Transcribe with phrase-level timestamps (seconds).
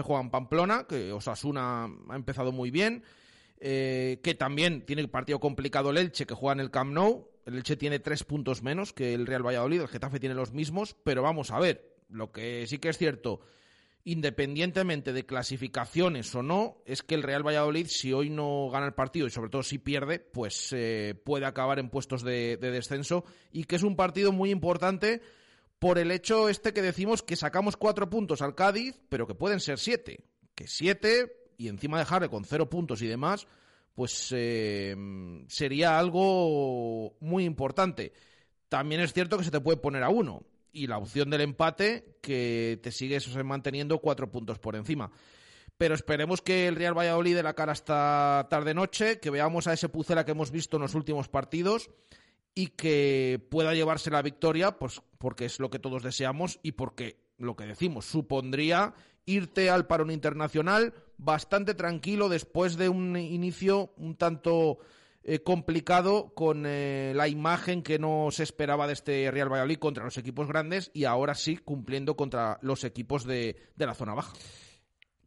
[0.00, 3.02] juega en Pamplona, que Osasuna ha empezado muy bien,
[3.60, 7.28] eh, que también tiene partido complicado el Elche, que juega en el Camp Nou.
[7.44, 10.96] El Elche tiene tres puntos menos que el Real Valladolid, el Getafe tiene los mismos,
[11.04, 13.40] pero vamos a ver, lo que sí que es cierto,
[14.04, 18.94] independientemente de clasificaciones o no, es que el Real Valladolid, si hoy no gana el
[18.94, 23.64] partido y sobre todo si pierde, pues eh, puede acabar en puestos de descenso y
[23.64, 25.20] que es un partido muy importante
[25.82, 29.58] por el hecho este que decimos que sacamos cuatro puntos al Cádiz, pero que pueden
[29.58, 30.22] ser siete.
[30.54, 33.48] Que siete, y encima dejarle con cero puntos y demás,
[33.92, 34.94] pues eh,
[35.48, 38.12] sería algo muy importante.
[38.68, 40.44] También es cierto que se te puede poner a uno.
[40.70, 45.10] Y la opción del empate, que te sigues manteniendo cuatro puntos por encima.
[45.78, 49.88] Pero esperemos que el Real Valladolid de la cara hasta tarde-noche, que veamos a ese
[49.88, 51.90] Pucela que hemos visto en los últimos partidos
[52.54, 57.16] y que pueda llevarse la victoria, pues porque es lo que todos deseamos y porque
[57.38, 58.94] lo que decimos supondría
[59.24, 64.78] irte al parón internacional bastante tranquilo después de un inicio un tanto
[65.22, 70.04] eh, complicado con eh, la imagen que no se esperaba de este Real Valladolid contra
[70.04, 74.32] los equipos grandes y ahora sí cumpliendo contra los equipos de la zona baja.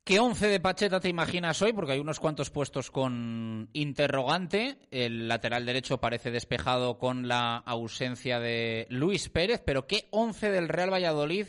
[0.05, 1.73] ¿Qué once de Pacheta te imaginas hoy?
[1.73, 4.77] Porque hay unos cuantos puestos con interrogante.
[4.91, 9.63] El lateral derecho parece despejado con la ausencia de Luis Pérez.
[9.65, 11.47] Pero ¿qué once del Real Valladolid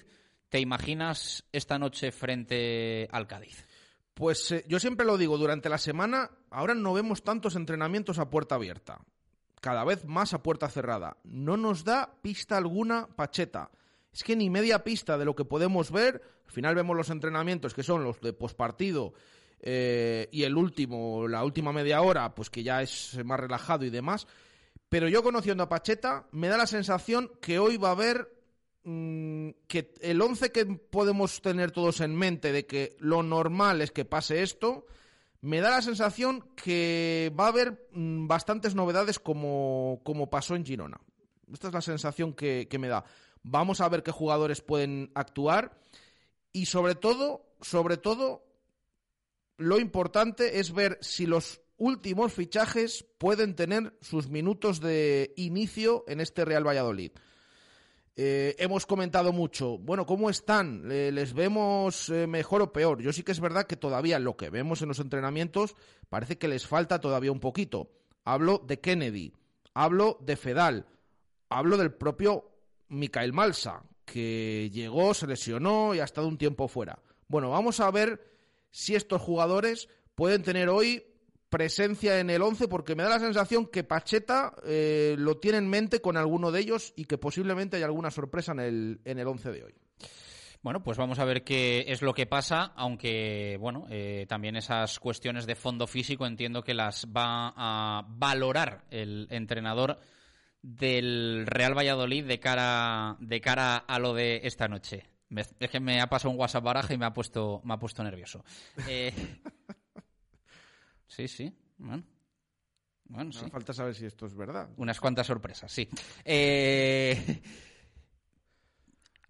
[0.48, 3.66] te imaginas esta noche frente al Cádiz?
[4.14, 8.30] Pues eh, yo siempre lo digo, durante la semana ahora no vemos tantos entrenamientos a
[8.30, 9.02] puerta abierta.
[9.60, 11.18] Cada vez más a puerta cerrada.
[11.24, 13.70] No nos da pista alguna Pacheta
[14.16, 16.22] es que ni media pista de lo que podemos ver.
[16.46, 19.12] Al final vemos los entrenamientos que son los de pospartido
[19.60, 23.90] eh, y el último, la última media hora, pues que ya es más relajado y
[23.90, 24.26] demás.
[24.88, 28.32] Pero yo conociendo a Pacheta, me da la sensación que hoy va a haber
[28.84, 33.90] mm, que el 11 que podemos tener todos en mente de que lo normal es
[33.90, 34.86] que pase esto,
[35.40, 40.64] me da la sensación que va a haber mm, bastantes novedades como, como pasó en
[40.64, 41.00] Girona.
[41.52, 43.04] Esta es la sensación que me da.
[43.42, 45.78] Vamos a ver qué jugadores pueden actuar
[46.56, 48.42] y sobre todo, sobre todo,
[49.58, 56.22] lo importante es ver si los últimos fichajes pueden tener sus minutos de inicio en
[56.22, 57.12] este Real Valladolid.
[58.16, 60.88] Eh, hemos comentado mucho, bueno, ¿cómo están?
[60.88, 63.02] ¿Les vemos eh, mejor o peor?
[63.02, 65.76] Yo sí que es verdad que todavía lo que vemos en los entrenamientos
[66.08, 67.90] parece que les falta todavía un poquito.
[68.24, 69.34] Hablo de Kennedy,
[69.74, 70.86] hablo de Fedal,
[71.50, 72.50] hablo del propio
[72.88, 76.98] Mikael Malsa, que llegó, se lesionó y ha estado un tiempo fuera.
[77.28, 78.22] Bueno, vamos a ver
[78.70, 81.04] si estos jugadores pueden tener hoy
[81.50, 85.68] presencia en el 11 porque me da la sensación que Pacheta eh, lo tiene en
[85.68, 89.26] mente con alguno de ellos y que posiblemente haya alguna sorpresa en el, en el
[89.26, 89.74] 11 de hoy.
[90.62, 94.98] Bueno, pues vamos a ver qué es lo que pasa, aunque, bueno, eh, también esas
[94.98, 99.98] cuestiones de fondo físico entiendo que las va a valorar el entrenador
[100.66, 105.06] del Real Valladolid de cara, de cara a lo de esta noche.
[105.60, 108.02] es que me ha pasado un WhatsApp baraja y me ha puesto, me ha puesto
[108.02, 108.44] nervioso.
[108.88, 109.12] Eh,
[111.06, 111.56] sí, sí.
[111.78, 112.02] Bueno.
[113.04, 113.48] Bueno, sí.
[113.48, 114.68] falta saber si esto es verdad.
[114.76, 115.88] Unas cuantas sorpresas, sí.
[116.24, 117.40] Eh,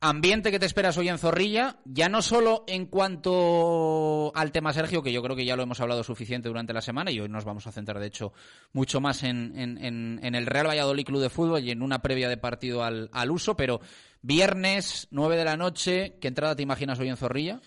[0.09, 5.03] ambiente que te esperas hoy en Zorrilla, ya no solo en cuanto al tema Sergio,
[5.03, 7.45] que yo creo que ya lo hemos hablado suficiente durante la semana y hoy nos
[7.45, 8.33] vamos a centrar, de hecho,
[8.73, 12.85] mucho más en, el Real Valladolid Club de Fútbol y en una previa de partido
[12.85, 13.81] al, uso, pero
[14.23, 17.61] viernes, 9 de la noche, ¿qué entrada te imaginas hoy en Zorrilla?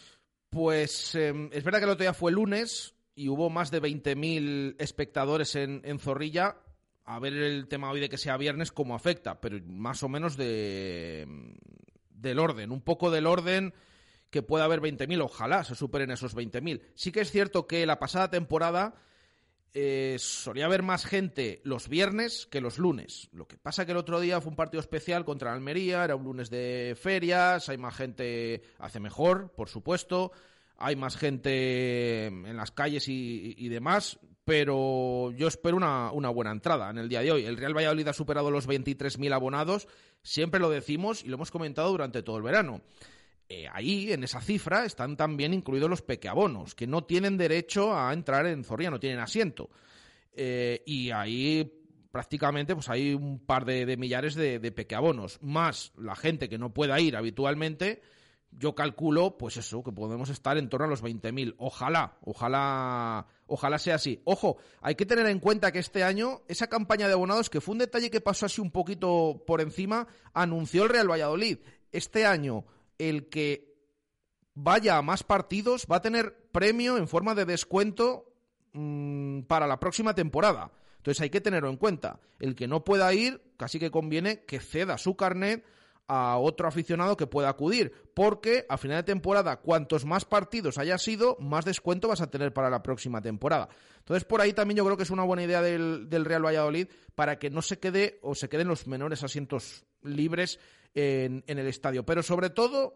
[0.50, 4.76] Pues em, es verdad que el otro día fue lunes y hubo más de 20.000
[4.80, 6.56] espectadores en, en Zorrilla
[7.04, 10.38] a ver el tema hoy de que sea viernes cómo afecta, pero más o menos
[10.38, 11.28] de,
[12.22, 13.74] del orden, un poco del orden
[14.30, 16.82] que pueda haber 20.000, ojalá se superen esos 20.000.
[16.96, 18.96] Sí que es cierto que la pasada temporada
[19.74, 23.30] eh, solía haber más gente los viernes que los lunes.
[23.32, 26.24] Lo que pasa que el otro día fue un partido especial contra Almería, era un
[26.24, 30.32] lunes de ferias, hay más gente, hace mejor, por supuesto,
[30.78, 36.90] hay más gente en las calles y, demás, pero yo espero una, una, buena entrada
[36.90, 37.46] en el día de hoy.
[37.46, 39.88] El Real Valladolid ha superado los 23.000 abonados,
[40.24, 42.82] siempre lo decimos y lo hemos comentado durante todo el verano.
[43.50, 48.14] eh, ahí, en esa cifra, están también incluidos los pequeabonos, que no tienen derecho a
[48.14, 49.70] entrar en Zorrilla, no tienen asiento.
[50.34, 51.80] Eh, y ahí
[52.12, 56.74] prácticamente pues hay un par de, millares de, de, pequeabonos, más la gente que no
[56.74, 58.02] pueda ir habitualmente,
[58.52, 61.56] yo calculo, pues eso, que podemos estar en torno a los 20.000.
[61.58, 64.22] Ojalá, ojalá, ojalá sea así.
[64.26, 67.74] Ojo, hay que tener en cuenta que este año esa campaña de abonados, que fue
[67.74, 71.60] un detalle que pasó así un poquito por encima, anunció el Real Valladolid.
[71.92, 72.66] Este año,
[72.98, 73.70] el que
[74.56, 78.34] vaya a más partidos va a tener premio en forma de descuento
[78.74, 80.72] mm, para la próxima temporada.
[80.98, 82.20] Entonces hay que tenerlo en cuenta.
[82.40, 85.64] El que no pueda ir, casi que conviene que ceda su carnet
[86.10, 90.98] a otro aficionado que pueda acudir, porque a final de temporada, cuantos más partidos haya
[90.98, 93.70] sido, más descuento vas a tener para la próxima temporada.
[94.00, 97.38] Entonces, por ahí también yo creo que es una buena idea del, Real Valladolid para
[97.38, 100.60] que no se quede o se queden los menores asientos libres
[100.96, 102.04] en, el estadio.
[102.04, 102.96] Pero sobre todo,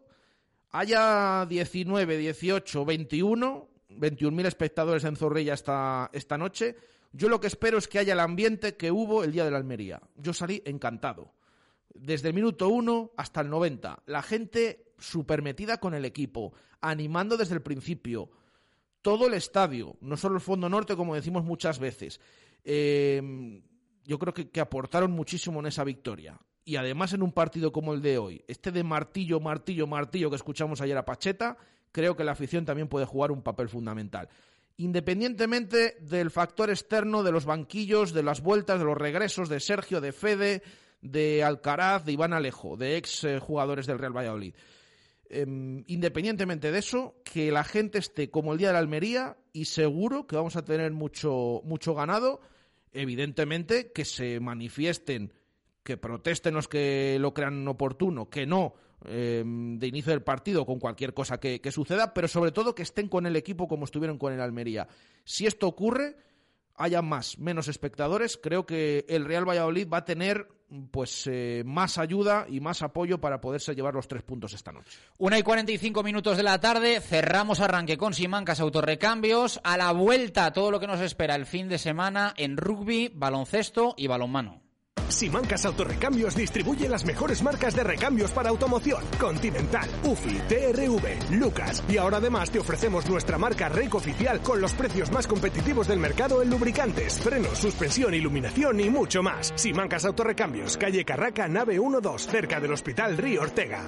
[0.72, 6.76] haya 19, 18, 21, 21.000 espectadores en Zorrilla esta, esta noche.
[7.12, 9.58] Yo lo que espero es que haya el ambiente que hubo el día de la
[9.58, 10.02] Almería.
[10.16, 11.32] Yo salí encantado
[11.94, 14.04] desde el minuto 1 hasta el 90.
[14.06, 18.30] La gente súper metida con el equipo, animando desde el principio.
[19.02, 22.20] Todo el estadio, no solo el fondo norte, como decimos muchas veces.
[22.64, 23.62] Em,
[24.06, 26.40] yo creo que, aportaron muchísimo en esa victoria.
[26.66, 30.38] Y además en un partido como el de hoy, este de martillo, martillo, martillo que
[30.38, 31.58] escuchamos ayer a Pacheta,
[31.92, 34.30] creo que la afición también puede jugar un papel fundamental.
[34.78, 40.00] Independientemente del factor externo, de los banquillos, de las vueltas, de los regresos de Sergio,
[40.00, 40.64] de Fede,
[41.04, 44.56] de Alcaraz, de Iván Alejo, de ex eh, jugadores del Real Valladolid.
[45.30, 49.66] Em, independientemente de eso, que la gente esté como el día de la Almería y
[49.66, 52.40] seguro que vamos a tener mucho, mucho ganado.
[52.94, 55.34] Evidentemente que se manifiesten,
[55.84, 60.80] que protesten los que lo crean oportuno, que no em, de inicio del partido con
[60.80, 64.18] cualquier cosa que, que suceda, pero sobre todo que estén con el equipo como estuvieron
[64.18, 64.88] con el Almería.
[65.26, 66.16] Si esto ocurre,
[66.76, 70.48] haya más, menos espectadores, creo que el Real Valladolid va a tener
[70.92, 74.98] pues eh, más ayuda y más apoyo para poderse llevar los tres puntos esta noche.
[75.20, 79.60] Una y 45 minutos de la tarde, cerramos arranque con Simancas Autorrecambios.
[79.64, 83.94] A la vuelta, todo lo que nos espera el fin de semana en rugby, baloncesto
[83.98, 84.63] y balonmano.
[85.14, 89.04] Simancas Autorrecambios distribuye las mejores marcas de recambios para automoción.
[89.20, 91.84] Continental, UFI, TRV, Lucas.
[91.88, 96.00] Y ahora además te ofrecemos nuestra marca REC oficial con los precios más competitivos del
[96.00, 99.54] mercado en lubricantes, frenos, suspensión, iluminación y mucho más.
[99.56, 103.84] Simancas Autorrecambios, calle Carraca, nave 12, cerca del Hospital Río Ortega.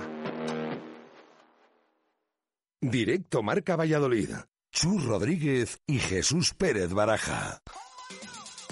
[2.81, 4.29] Directo Marca Valladolid.
[4.71, 7.61] Chus Rodríguez y Jesús Pérez Baraja.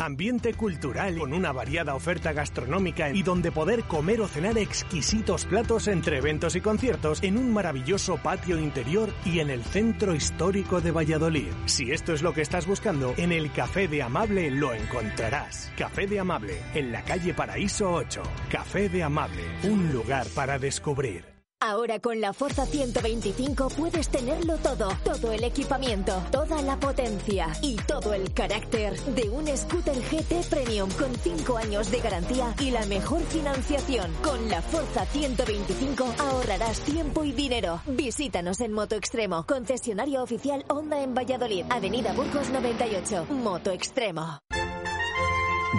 [0.00, 5.88] Ambiente cultural con una variada oferta gastronómica y donde poder comer o cenar exquisitos platos
[5.88, 10.90] entre eventos y conciertos en un maravilloso patio interior y en el centro histórico de
[10.90, 11.52] Valladolid.
[11.66, 15.70] Si esto es lo que estás buscando, en el Café de Amable lo encontrarás.
[15.76, 18.22] Café de Amable, en la calle Paraíso 8.
[18.50, 21.39] Café de Amable, un lugar para descubrir.
[21.62, 27.76] Ahora con la Forza 125 puedes tenerlo todo, todo el equipamiento, toda la potencia y
[27.76, 32.86] todo el carácter de un scooter GT Premium con 5 años de garantía y la
[32.86, 34.10] mejor financiación.
[34.22, 37.82] Con la Forza 125 ahorrarás tiempo y dinero.
[37.86, 44.38] Visítanos en Moto Extremo, concesionario oficial Honda en Valladolid, Avenida Burgos 98, Moto Extremo.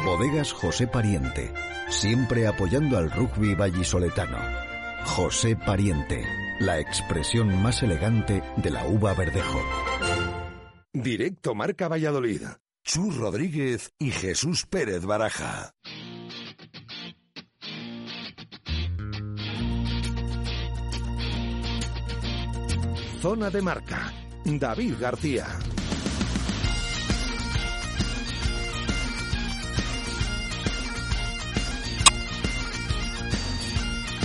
[0.05, 1.51] Bodegas José Pariente,
[1.89, 4.60] siempre apoyando al rugby vallisoletano.
[5.05, 6.25] José Pariente,
[6.59, 9.59] la expresión más elegante de la uva verdejo.
[10.93, 12.43] Directo Marca Valladolid.
[12.83, 15.73] Chus Rodríguez y Jesús Pérez Baraja.
[23.21, 24.13] Zona de Marca.
[24.45, 25.45] David García.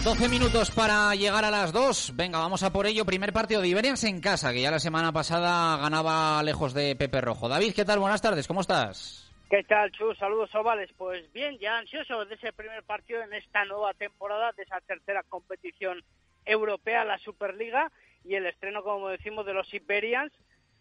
[0.07, 2.13] 12 minutos para llegar a las 2.
[2.15, 3.05] Venga, vamos a por ello.
[3.05, 7.21] Primer partido de Iberians en casa, que ya la semana pasada ganaba lejos de Pepe
[7.21, 7.49] Rojo.
[7.49, 7.99] David, ¿qué tal?
[7.99, 9.29] Buenas tardes, ¿cómo estás?
[9.51, 10.17] ¿Qué tal, Chus?
[10.17, 10.93] Saludos ovales.
[10.97, 15.25] Pues bien, ya ansioso de ese primer partido en esta nueva temporada, de esa tercera
[15.25, 16.05] competición
[16.45, 17.91] europea, la Superliga.
[18.23, 20.33] y el estreno, como decimos, de los Iberians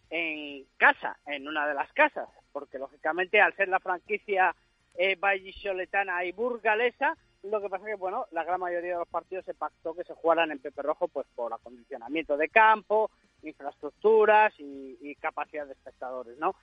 [0.08, 4.54] en casa, en una de las casas, porque lógicamente al ser la franquicia
[4.94, 7.16] eh, vallisoletana y burgalesa,
[7.50, 10.14] lo que pasa que, bueno, la gran mayoría de los partidos se pactó que se
[10.14, 13.10] jugaran en Pepe Rojo pues por acondicionamiento de campo,
[13.42, 16.54] infraestructuras y, capacidad de espectadores, ¿no?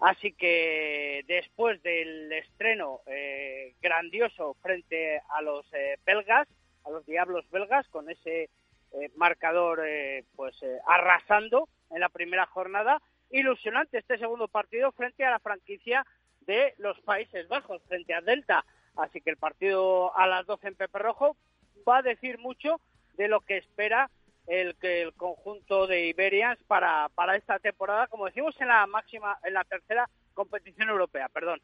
[0.00, 6.48] Así que después del estreno eh, grandioso frente a los eh, belgas,
[6.84, 8.50] a los diablos belgas, con ese
[8.92, 9.80] eh, marcador
[10.34, 16.04] pues arrasando en la primera jornada, ilusionante este segundo partido frente a la franquicia
[16.40, 18.64] de los Países Bajos, frente a Delta.
[18.96, 21.36] Así que el partido a las 12 en Pepe Rojo
[21.88, 22.80] va a decir mucho
[23.14, 24.10] de lo que espera
[24.46, 29.54] el, el conjunto de Iberians para, para esta temporada, como decimos en la máxima, en
[29.54, 31.60] la tercera competición europea, perdón.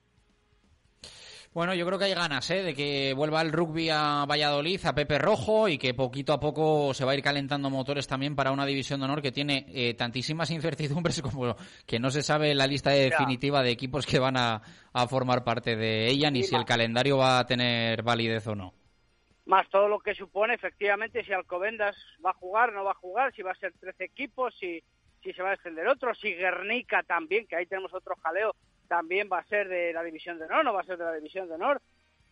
[1.59, 2.63] Bueno, yo creo que hay ganas ¿eh?
[2.63, 6.95] de que vuelva el rugby a Valladolid, a Pepe Rojo y que poquito a poco
[6.95, 9.95] se va a ir calentando motores también para una división de honor que tiene eh,
[9.95, 14.63] tantísimas incertidumbres como que no se sabe la lista definitiva de equipos que van a,
[15.09, 18.73] formar parte de ella, ni si el calendario va a tener validez o no.
[19.45, 23.35] Más todo lo que supone, efectivamente, si Alcobendas va a jugar, no va a jugar,
[23.35, 24.81] si va a ser 13 equipos, si,
[25.25, 28.55] si se va a extender otro, si Guernica también, que ahí tenemos otro jaleo
[28.89, 31.15] también va a ser de la división de honor, no va a ser de la
[31.15, 31.81] división de honor.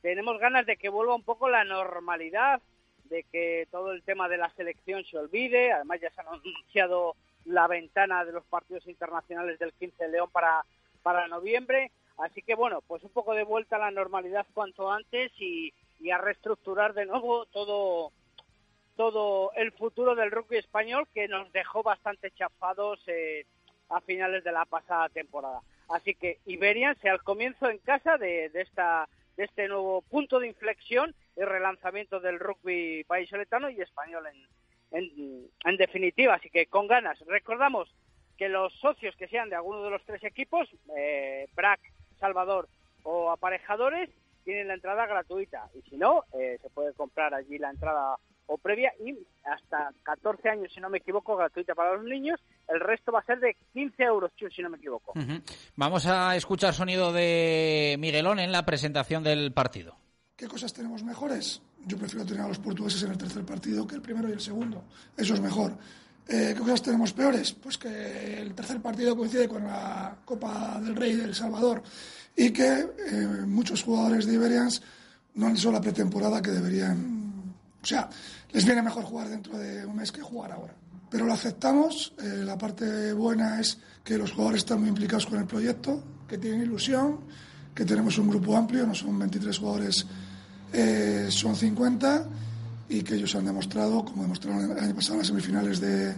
[0.02, 2.60] Tenemos ganas de que vuelva un poco la normalidad,
[3.04, 5.72] de que todo el tema de la selección se olvide.
[5.72, 10.30] Además ya se ha anunciado la ventana de los partidos internacionales del 15 de León
[10.32, 10.64] para,
[11.02, 11.92] para noviembre.
[12.18, 15.72] Así que bueno, pues un poco de vuelta a la normalidad cuanto antes y,
[16.12, 18.12] a reestructurar de nuevo todo
[18.96, 23.44] todo el futuro del rugby español que nos dejó bastante chafados eh,
[23.90, 25.60] a finales de la pasada temporada.
[25.88, 30.49] Así que Iberian sea el comienzo en casa de, esta, de este nuevo punto de
[30.49, 34.25] inflexión y relanzamiento del rugby vallisoletano y español
[34.90, 36.35] en, en, definitiva.
[36.35, 37.19] Así que con ganas.
[37.26, 37.95] Recordamos
[38.37, 41.81] que los socios que sean de alguno de los tres equipos, eh, BRAC,
[42.19, 42.69] Salvador
[43.02, 44.11] o aparejadores,
[44.45, 45.69] tienen la entrada gratuita.
[45.75, 48.16] Y si no, eh, se puede comprar allí la entrada
[48.47, 52.41] o previa y hasta 14 años, si no me equivoco, gratuita para los niños.
[52.69, 55.12] El resto va a ser de 15 euros, si no me equivoco.
[55.76, 59.97] Vamos a escuchar sonido de Miguelón en la presentación del partido.
[60.37, 61.62] ¿Qué cosas tenemos mejores?
[61.87, 64.41] Yo prefiero tener a los portugueses en el tercer partido que el primero y el
[64.41, 64.85] segundo.
[65.17, 65.73] Eso es mejor.
[66.29, 67.53] Eh, ¿Qué cosas tenemos peores?
[67.53, 71.83] Pues que el tercer partido coincide con la Copa del Rey del Salvador
[72.35, 74.83] y que eh, muchos jugadores de Iberians
[75.35, 77.15] no han hecho la pretemporada que deberían
[77.87, 78.11] o sea,
[78.50, 80.75] les viene mejor jugar dentro de un mes que jugar ahora.
[81.09, 82.14] Pero lo aceptamos.
[82.21, 86.37] Eh, la parte buena es que los jugadores están muy implicados con el proyecto, que
[86.37, 87.21] tienen ilusión,
[87.73, 90.05] que tenemos un grupo amplio, no son 23 jugadores,
[90.73, 92.26] eh, son 50,
[92.88, 96.12] y que ellos han demostrado, como demostraron el año pasado en las semifinales de,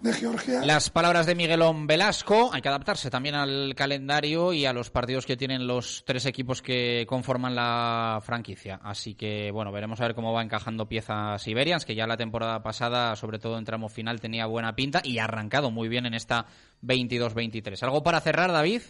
[0.00, 0.60] de Georgia.
[0.64, 5.26] Las palabras de Miguelón Velasco, hay que adaptarse también al calendario y a los partidos
[5.26, 8.80] que tienen los tres equipos que conforman la franquicia.
[8.82, 12.62] Así que, bueno, veremos a ver cómo va encajando piezas Iberians, que ya la temporada
[12.62, 16.14] pasada, sobre todo en tramo final, tenía buena pinta y ha arrancado muy bien en
[16.14, 16.46] esta
[16.82, 17.82] 22-23.
[17.82, 18.82] ¿Algo para cerrar, David?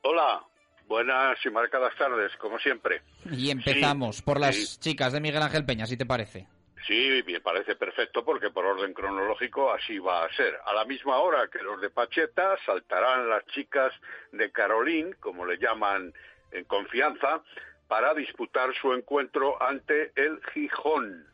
[0.04, 0.44] Hola,
[0.88, 3.04] buenas y marcadas tardes, como siempre.
[3.32, 6.48] Y empezamos por las chicas de Miguel Ángel Peña, si te parece.
[6.88, 10.60] Sí, me parece perfecto porque por orden cronológico así va a ser.
[10.66, 13.94] A la misma hora que los de Pacheta saltarán las chicas
[14.32, 16.12] de Carolín, como le llaman
[16.52, 17.44] en confianza,
[17.88, 21.28] para disputar su encuentro ante el Gijón.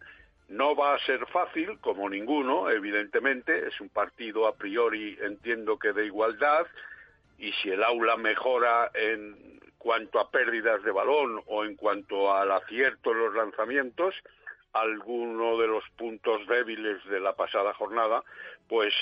[0.50, 5.94] No va a ser fácil, como ninguno, evidentemente, es un partido a priori, entiendo que
[5.94, 6.68] de igualdad,
[7.38, 12.52] y si el aula mejora en cuanto a pérdidas de balón o en cuanto al
[12.52, 14.16] acierto en los lanzamientos,
[14.82, 18.24] alguno de los puntos débiles de la pasada jornada,
[18.68, 18.94] pues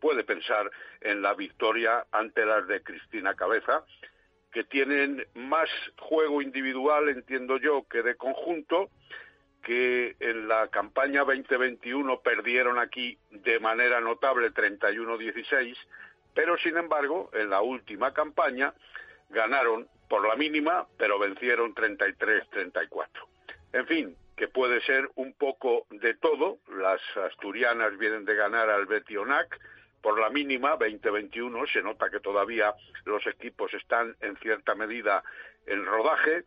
[0.00, 3.84] puede pensar en la victoria ante las de Cristina Cabeza,
[4.52, 8.90] que tienen más juego individual, entiendo yo, que de conjunto,
[9.62, 15.76] que en la campaña 2021 perdieron aquí de manera notable 31-16,
[16.34, 18.72] pero sin embargo, en la última campaña
[19.28, 23.06] ganaron por la mínima, pero vencieron 33-34.
[23.72, 26.60] En fin, que puede ser un poco de todo.
[26.74, 29.60] Las asturianas vienen de ganar al Betionac
[30.00, 31.66] por la mínima 2021.
[31.66, 35.22] Se nota que todavía los equipos están en cierta medida
[35.66, 36.44] en rodaje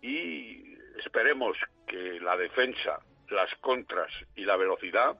[0.00, 5.18] y esperemos que la defensa, las contras y la velocidad,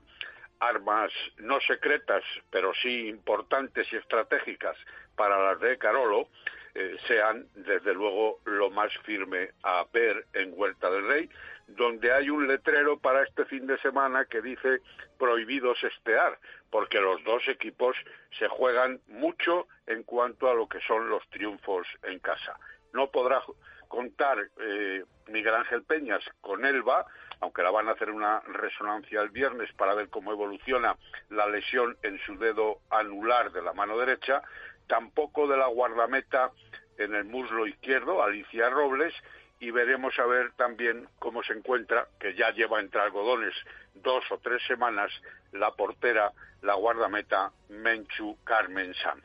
[0.58, 4.78] armas no secretas, pero sí importantes y estratégicas
[5.16, 6.30] para las de Carolo,
[6.74, 11.30] eh, sean desde luego lo más firme a ver en Huerta del Rey
[11.66, 14.80] donde hay un letrero para este fin de semana que dice
[15.18, 16.38] prohibidos estear,
[16.70, 17.96] porque los dos equipos
[18.38, 22.58] se juegan mucho en cuanto a lo que son los triunfos en casa.
[22.92, 23.42] No podrá
[23.88, 27.06] contar eh, Miguel Ángel Peñas con Elba,
[27.40, 30.96] aunque la van a hacer una resonancia el viernes para ver cómo evoluciona
[31.30, 34.42] la lesión en su dedo anular de la mano derecha,
[34.86, 36.52] tampoco de la guardameta
[36.98, 39.14] en el muslo izquierdo, Alicia Robles,
[39.60, 43.54] y veremos a ver también cómo se encuentra, que ya lleva entre algodones
[43.94, 45.10] dos o tres semanas,
[45.52, 46.32] la portera,
[46.62, 49.24] la guardameta Menchu Carmen Sanz.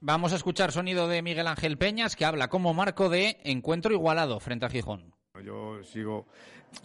[0.00, 4.40] Vamos a escuchar sonido de Miguel Ángel Peñas, que habla como marco de encuentro igualado
[4.40, 5.14] frente a Gijón.
[5.44, 6.26] Yo sigo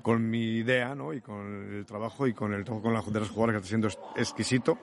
[0.02, 1.14] con mi idea ¿no?
[1.14, 3.70] y con el trabajo y con el trabajo con las, de las jugadoras que está
[3.70, 4.78] siendo exquisito.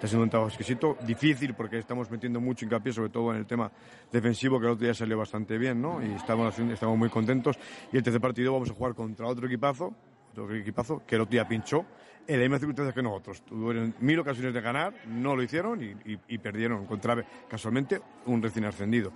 [0.00, 3.44] Está siendo un trabajo exquisito, difícil porque estamos metiendo mucho hincapié, sobre todo en el
[3.44, 3.70] tema
[4.10, 6.02] defensivo, que el otro día salió bastante bien, ¿no?
[6.02, 7.58] Y estamos, estamos muy contentos.
[7.92, 9.94] Y el tercer partido vamos a jugar contra otro equipazo,
[10.30, 11.84] otro equipazo, que el otro día pinchó
[12.26, 13.42] en las mismas circunstancias que nosotros.
[13.42, 19.12] Tuvieron mil ocasiones de ganar, no lo hicieron y, perdieron contra casualmente un recién ascendido.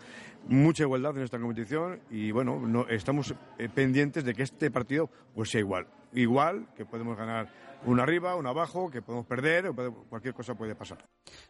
[0.49, 5.09] Mucha igualdad en esta competición y bueno, no, estamos eh, pendientes de que este partido
[5.35, 5.87] pues sea igual.
[6.13, 7.49] Igual que podemos ganar
[7.85, 9.73] un arriba, un abajo, que podemos perder,
[10.09, 10.99] cualquier cosa puede pasar.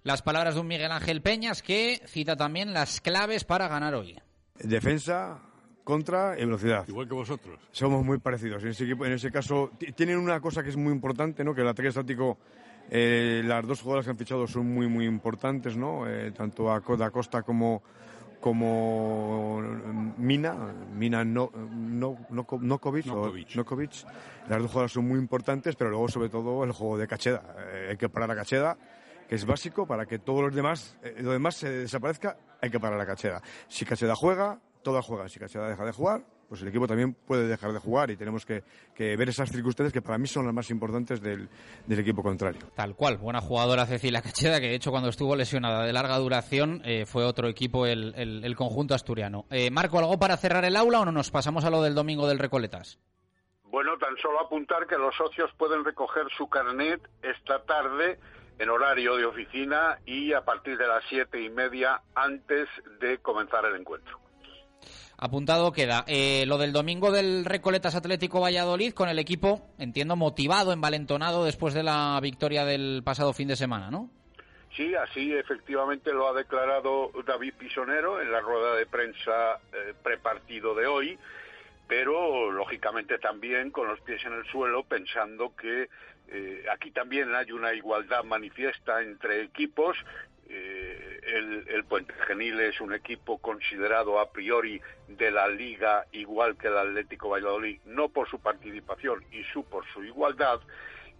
[0.02, 4.18] Las palabras de un Miguel Ángel Peñas que cita también las claves para ganar hoy.
[4.58, 5.40] Defensa,
[5.84, 6.84] contra y velocidad.
[6.88, 7.58] Igual que vosotros.
[7.70, 8.62] Somos muy parecidos.
[8.64, 11.54] En ese, en ese caso, tienen una cosa que es muy importante, ¿no?
[11.54, 12.38] Que el ataque estático,
[12.90, 16.08] eh, las dos jugadoras que han fichado son muy, muy importantes, ¿no?
[16.08, 17.82] Eh, tanto a Da Costa como
[18.44, 19.62] como
[20.18, 20.54] Mina,
[20.92, 26.62] Mina no, no, no, Nokovic, Las dos jugadoras son muy importantes, pero luego sobre todo
[26.62, 27.42] el juego de Cacheda.
[27.56, 28.76] Eh, hay que parar a Cacheda,
[29.26, 32.78] que es básico para que todos los demás, eh, lo demás se desaparezca, hay que
[32.78, 33.40] parar a Cacheda.
[33.66, 35.30] Si Cacheda juega, todas juegan.
[35.30, 38.46] Si Cacheda deja de jugar, pues el equipo también puede dejar de jugar y tenemos
[38.46, 38.62] que,
[38.96, 41.48] ver esas circunstancias que para mí son las más importantes del,
[41.88, 42.60] equipo contrario.
[42.76, 46.80] Tal cual, buena jugadora Cecilia Cacheda, que de hecho cuando estuvo lesionada de larga duración
[46.84, 49.46] eh, fue otro equipo el, conjunto asturiano.
[49.50, 52.28] Eh, Marco, ¿algo para cerrar el aula o no nos pasamos a lo del domingo
[52.28, 53.00] del Recoletas?
[53.64, 58.20] Bueno, tan solo apuntar que los socios pueden recoger su carnet esta tarde
[58.60, 62.68] en horario de oficina y a partir de las siete y media antes
[63.00, 64.23] de comenzar el encuentro.
[65.24, 66.04] Apuntado queda.
[66.06, 71.72] Eh, lo del domingo del Recoletas Atlético Valladolid con el equipo, entiendo, motivado, envalentonado después
[71.72, 74.10] de la victoria del pasado fin de semana, ¿no?
[74.76, 80.74] Sí, así efectivamente lo ha declarado David Pisonero en la rueda de prensa eh, prepartido
[80.74, 81.18] de hoy,
[81.88, 85.88] pero lógicamente también con los pies en el suelo pensando que
[86.28, 89.96] eh, aquí también hay una igualdad manifiesta entre equipos
[90.48, 96.56] eh, el, el, Puente Genil es un equipo considerado a priori de la liga igual
[96.56, 100.60] que el Atlético Valladolid, no por su participación y su por su igualdad,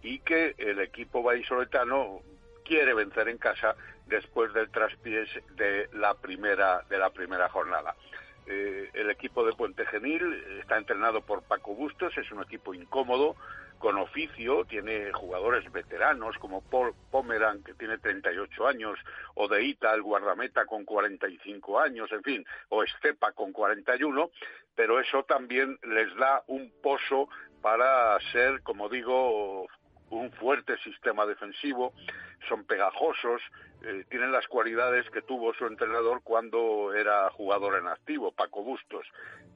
[0.01, 2.21] y que el equipo vallisoletano
[2.63, 3.75] quiere vencer en casa
[4.07, 7.95] después del traspiés de la primera de la primera jornada.
[8.47, 13.35] Eh, el equipo de Puente Genil está entrenado por Paco Bustos, es un equipo incómodo,
[13.79, 18.99] con oficio, tiene jugadores veteranos como Paul Pomeran, que tiene 38 años,
[19.35, 24.29] o Deita, el guardameta, con 45 años, en fin, o Estepa con 41,
[24.75, 27.29] pero eso también les da un pozo
[27.61, 29.67] para ser, como digo,
[30.09, 31.93] un fuerte sistema defensivo,
[32.47, 33.41] son pegajosos,
[33.83, 39.05] eh, tienen las cualidades que tuvo su entrenador cuando era jugador en activo, Paco Bustos.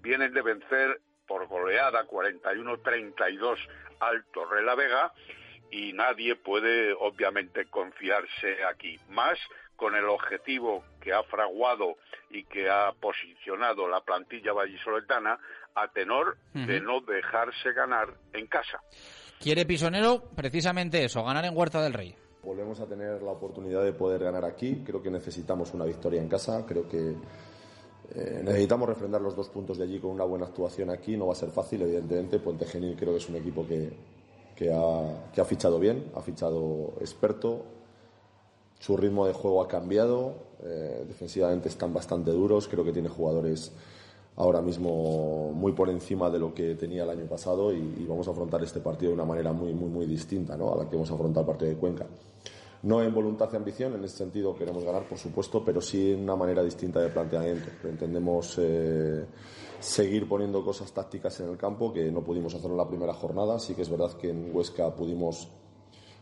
[0.01, 3.57] Vienen de vencer por goleada 41-32
[3.99, 5.13] al Torre la Vega
[5.71, 8.99] y nadie puede obviamente confiarse aquí.
[9.09, 9.37] Más
[9.75, 11.97] con el objetivo que ha fraguado
[12.31, 15.39] y que ha posicionado la plantilla vallisoletana
[15.75, 18.81] a tenor de no dejarse ganar en casa.
[19.39, 22.13] Quiere Pisonero precisamente eso, ganar en Huerta del Rey.
[22.43, 24.83] Volvemos a tener la oportunidad de poder ganar aquí.
[24.85, 26.65] Creo que necesitamos una victoria en casa.
[26.67, 27.15] Creo que
[28.15, 31.15] eh, necesitamos refrendar los dos puntos de allí con una buena actuación aquí.
[31.17, 32.39] No va a ser fácil, evidentemente.
[32.39, 33.91] Puente Genil creo que es un equipo que,
[34.55, 37.63] que, ha, fichado bien, ha fichado experto.
[38.79, 40.33] Su ritmo de juego ha cambiado.
[40.63, 42.67] Eh, defensivamente están bastante duros.
[42.67, 43.71] Creo que tiene jugadores
[44.35, 48.31] ahora mismo muy por encima de lo que tenía el año pasado y, vamos a
[48.31, 50.73] afrontar este partido de una manera muy, muy, muy distinta ¿no?
[50.73, 52.07] a la que hemos afrontado el partido de Cuenca.
[52.81, 56.21] No en voluntad y ambición, en ese sentido queremos ganar, por supuesto, pero sí en
[56.21, 57.69] una manera distinta de planteamiento.
[57.83, 59.25] Entendemos eh,
[59.79, 63.59] seguir poniendo cosas tácticas en el campo que no pudimos hacer en la primera jornada.
[63.59, 65.49] Sí que es verdad que en Huesca pudimos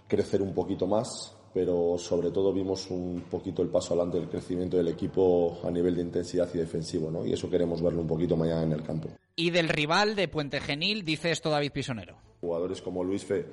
[0.08, 4.78] crecer un poquito más, pero sobre todo vimos un poquito el paso adelante del crecimiento
[4.78, 7.24] del equipo a nivel de intensidad y defensivo, ¿no?
[7.24, 9.10] Y eso queremos verlo un poquito mañana en el campo.
[9.36, 12.18] Y del rival de Puente Genil, dice esto David Pisonero.
[12.42, 13.46] Jugadores como Luis Fe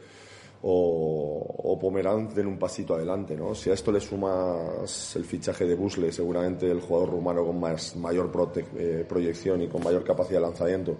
[0.66, 3.54] o, o Pomerán den un pasito adelante, ¿no?
[3.54, 7.94] Si a esto le sumas el fichaje de Busle, seguramente el jugador rumano con más,
[7.96, 8.32] mayor
[8.76, 10.96] eh, proyección y con mayor capacidad de lanzamiento,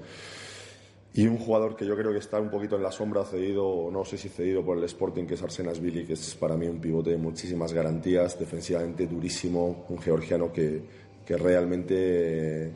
[1.14, 4.04] y un jugador que yo creo que está un poquito en la sombra, cedido, no
[4.04, 6.80] sé si cedido por el Sporting, que es Arsenas Billy, que es para mí un
[6.80, 10.82] pivote de muchísimas garantías, defensivamente durísimo, un georgiano que,
[11.24, 12.70] que realmente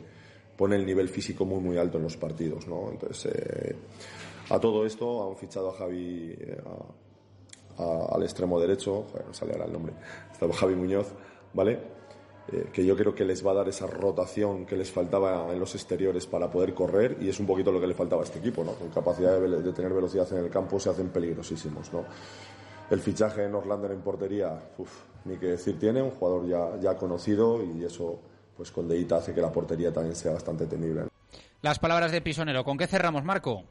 [0.57, 2.89] pone el nivel físico muy muy alto en los partidos, ¿no?
[2.91, 3.75] Entonces, eh,
[4.49, 6.61] a todo esto han fichado a Javi eh,
[7.77, 9.93] al extremo derecho, no sale ahora el nombre,
[10.31, 11.07] está Javi Muñoz,
[11.53, 11.79] ¿vale?
[12.51, 15.59] Eh, que yo creo que les va a dar esa rotación que les faltaba en
[15.59, 18.39] los exteriores para poder correr y es un poquito lo que le faltaba a este
[18.39, 18.73] equipo, ¿no?
[18.73, 22.05] Con capacidad de, tener velocidad en el campo se hacen peligrosísimos, ¿no?
[22.89, 24.59] El fichaje en Orlander en portería,
[25.25, 28.19] ni que decir tiene, un jugador ya, ya conocido y eso,
[28.57, 31.03] pues con Deita hace que la portería también sea bastante temible.
[31.61, 33.63] Las palabras de Pisonero, ¿con qué cerramos, Marco?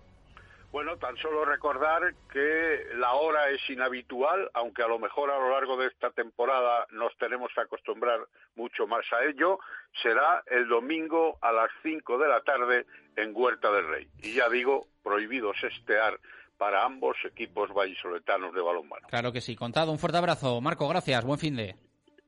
[0.71, 5.51] Bueno, tan solo recordar que la hora es inhabitual, aunque a lo mejor a lo
[5.51, 8.21] largo de esta temporada nos tenemos que acostumbrar
[8.55, 9.59] mucho más a ello.
[10.03, 14.09] Será el domingo a las 5 de la tarde en Huerta del Rey.
[14.23, 16.21] Y ya digo, prohibido sestear
[16.59, 19.09] para ambos equipos vallisoletanos de balonmano.
[19.09, 19.57] Claro que sí.
[19.57, 20.61] Contado, un fuerte abrazo.
[20.61, 21.25] Marco, gracias.
[21.25, 21.77] Buen fin de.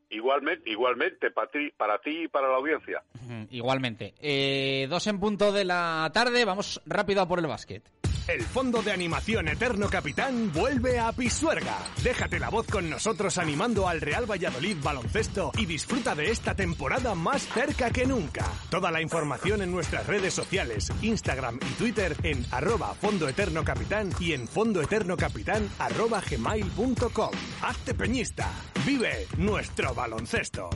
[0.08, 3.02] Igualmente, igualmente para ti, para ti y para la audiencia.
[3.50, 4.14] Igualmente.
[4.20, 6.44] Eh, dos en punto de la tarde.
[6.44, 7.82] Vamos rápido a por el básquet.
[8.30, 11.76] El Fondo de Animación Eterno Capitán vuelve a Pisuerga.
[12.04, 17.16] Déjate la voz con nosotros animando al Real Valladolid baloncesto y disfruta de esta temporada
[17.16, 18.46] más cerca que nunca.
[18.70, 24.10] Toda la información en nuestras redes sociales, Instagram y Twitter en arroba Fondo Eterno Capitán
[24.20, 27.32] y en fondoeternocapitán arroba gmail.com.
[27.62, 28.48] Hazte peñista.
[28.86, 30.70] Vive nuestro baloncesto.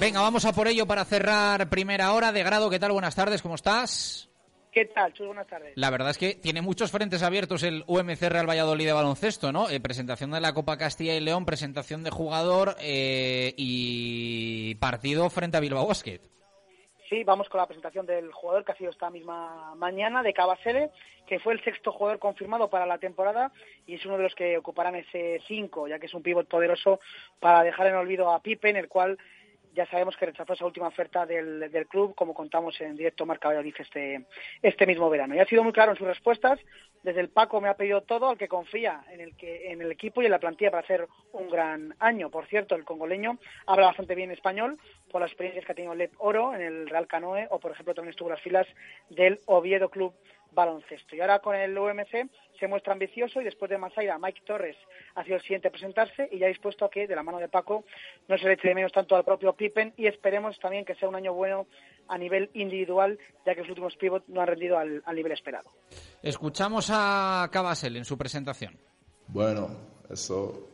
[0.00, 2.32] Venga, vamos a por ello para cerrar primera hora.
[2.32, 2.90] De grado, ¿qué tal?
[2.92, 4.30] Buenas tardes, ¿cómo estás?
[4.72, 5.26] ¿Qué tal, Chus?
[5.26, 5.74] Buenas tardes.
[5.76, 9.68] La verdad es que tiene muchos frentes abiertos el UMC Real Valladolid de baloncesto, ¿no?
[9.68, 15.58] Eh, presentación de la Copa Castilla y León, presentación de jugador eh, y partido frente
[15.58, 16.22] a Bilbao Basket.
[17.10, 20.92] Sí, vamos con la presentación del jugador que ha sido esta misma mañana de Cabasele,
[21.26, 23.52] que fue el sexto jugador confirmado para la temporada
[23.84, 27.00] y es uno de los que ocuparán ese cinco, ya que es un pívot poderoso
[27.38, 29.18] para dejar en olvido a Pipe, en el cual
[29.74, 33.48] ya sabemos que rechazó esa última oferta del, del club, como contamos en directo Marca
[33.48, 34.26] Valladolid este,
[34.62, 35.34] este mismo verano.
[35.34, 36.58] Y ha sido muy claro en sus respuestas.
[37.02, 39.90] Desde el Paco me ha pedido todo al que confía en el, que, en el
[39.90, 42.30] equipo y en la plantilla para hacer un gran año.
[42.30, 44.78] Por cierto, el congoleño habla bastante bien español
[45.10, 47.94] por las experiencias que ha tenido Lep Oro en el Real Canoe o, por ejemplo,
[47.94, 48.66] también estuvo en las filas
[49.08, 50.12] del Oviedo Club
[50.52, 51.16] baloncesto.
[51.16, 54.76] Y ahora con el UMC se muestra ambicioso y después de Masaida, Mike Torres
[55.14, 57.48] ha sido el siguiente a presentarse y ya dispuesto a que, de la mano de
[57.48, 57.84] Paco,
[58.28, 61.08] no se le eche de menos tanto al propio Pippen y esperemos también que sea
[61.08, 61.66] un año bueno
[62.08, 65.70] a nivel individual, ya que los últimos pivots no han rendido al, al nivel esperado.
[66.22, 68.78] Escuchamos a Cabasel en su presentación.
[69.28, 69.68] Bueno,
[70.10, 70.68] eso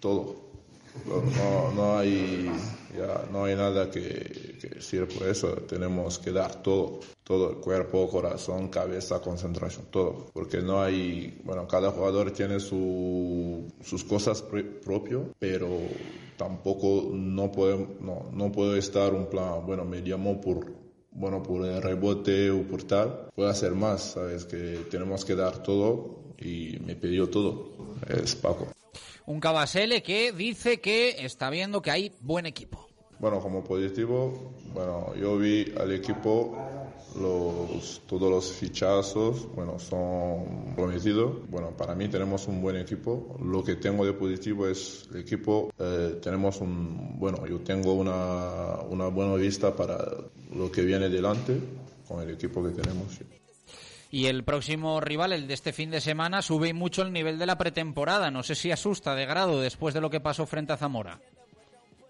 [0.00, 0.55] todo
[1.04, 2.50] no, no, hay,
[2.96, 5.48] ya, no hay nada que, decir por eso.
[5.68, 10.26] Tenemos que dar todo, todo el cuerpo, corazón, cabeza, concentración, todo.
[10.32, 15.78] Porque no hay, bueno, cada jugador tiene su, sus cosas propias, pero
[16.36, 21.64] tampoco no puede, no, no puede estar un plan, bueno, me llamó por bueno, por
[21.64, 24.44] el rebote o por tal, puede hacer más, ¿sabes?
[24.44, 27.70] Que tenemos que dar todo y me pidió todo.
[28.06, 28.75] Es Paco.
[29.26, 32.86] Un Cabasele que dice que está viendo que hay buen equipo.
[33.18, 36.56] Bueno, como positivo, bueno, yo vi al equipo
[37.18, 41.48] los, todos los fichazos, bueno, son prometidos.
[41.48, 43.36] Bueno, para mí tenemos un buen equipo.
[43.42, 45.72] Lo que tengo de positivo es el equipo.
[45.78, 49.98] Eh, tenemos un, bueno, yo tengo una, una buena vista para
[50.54, 51.58] lo que viene delante
[52.06, 53.18] con el equipo que tenemos.
[54.10, 57.46] Y el próximo rival, el de este fin de semana, sube mucho el nivel de
[57.46, 58.30] la pretemporada.
[58.30, 61.18] No sé si asusta de grado después de lo que pasó frente a Zamora.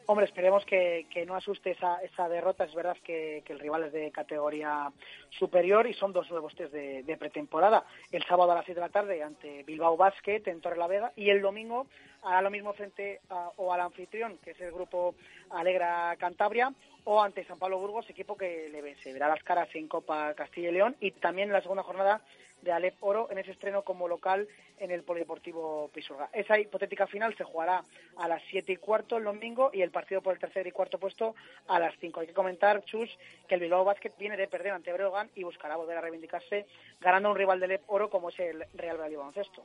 [0.08, 2.64] Hombre, esperemos que, no asuste esa, esa, derrota.
[2.64, 4.92] Es verdad que, el rival es de categoría
[5.30, 7.84] superior y son dos nuevos test de, pretemporada.
[8.12, 11.12] El sábado a las 7 de la tarde ante Bilbao Basket en Torre la Vega
[11.16, 11.88] y el domingo
[12.22, 13.20] hará lo mismo frente
[13.56, 15.16] o al anfitrión, que es el grupo
[15.50, 16.72] Alegra Cantabria,
[17.08, 20.70] o ante San Pablo Burgos, equipo que le se verá las caras en Copa Castilla
[20.70, 22.20] y León y también en la segunda jornada
[22.66, 24.46] de Alep Oro en ese estreno como local
[24.78, 26.28] en el Polideportivo Pisuerga.
[26.32, 27.84] Esa hipotética final se jugará
[28.16, 30.98] a las 7 y cuarto el domingo y el partido por el tercer y cuarto
[30.98, 31.34] puesto
[31.68, 32.20] a las 5.
[32.20, 33.08] Hay que comentar, Chus,
[33.48, 36.66] que el Bilbao Basket viene de perder ante Breogán y buscará volver a reivindicarse
[37.00, 39.64] ganando un rival de Alep Oro como es el Real Valladolid Baloncesto.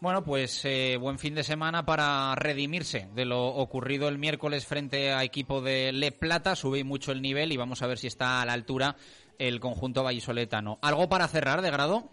[0.00, 5.12] Bueno, pues eh, buen fin de semana para redimirse de lo ocurrido el miércoles frente
[5.12, 6.54] a equipo de Le Plata.
[6.54, 8.94] Sube mucho el nivel y vamos a ver si está a la altura
[9.38, 10.78] el conjunto vallisoletano.
[10.82, 12.10] ¿Algo para cerrar de grado?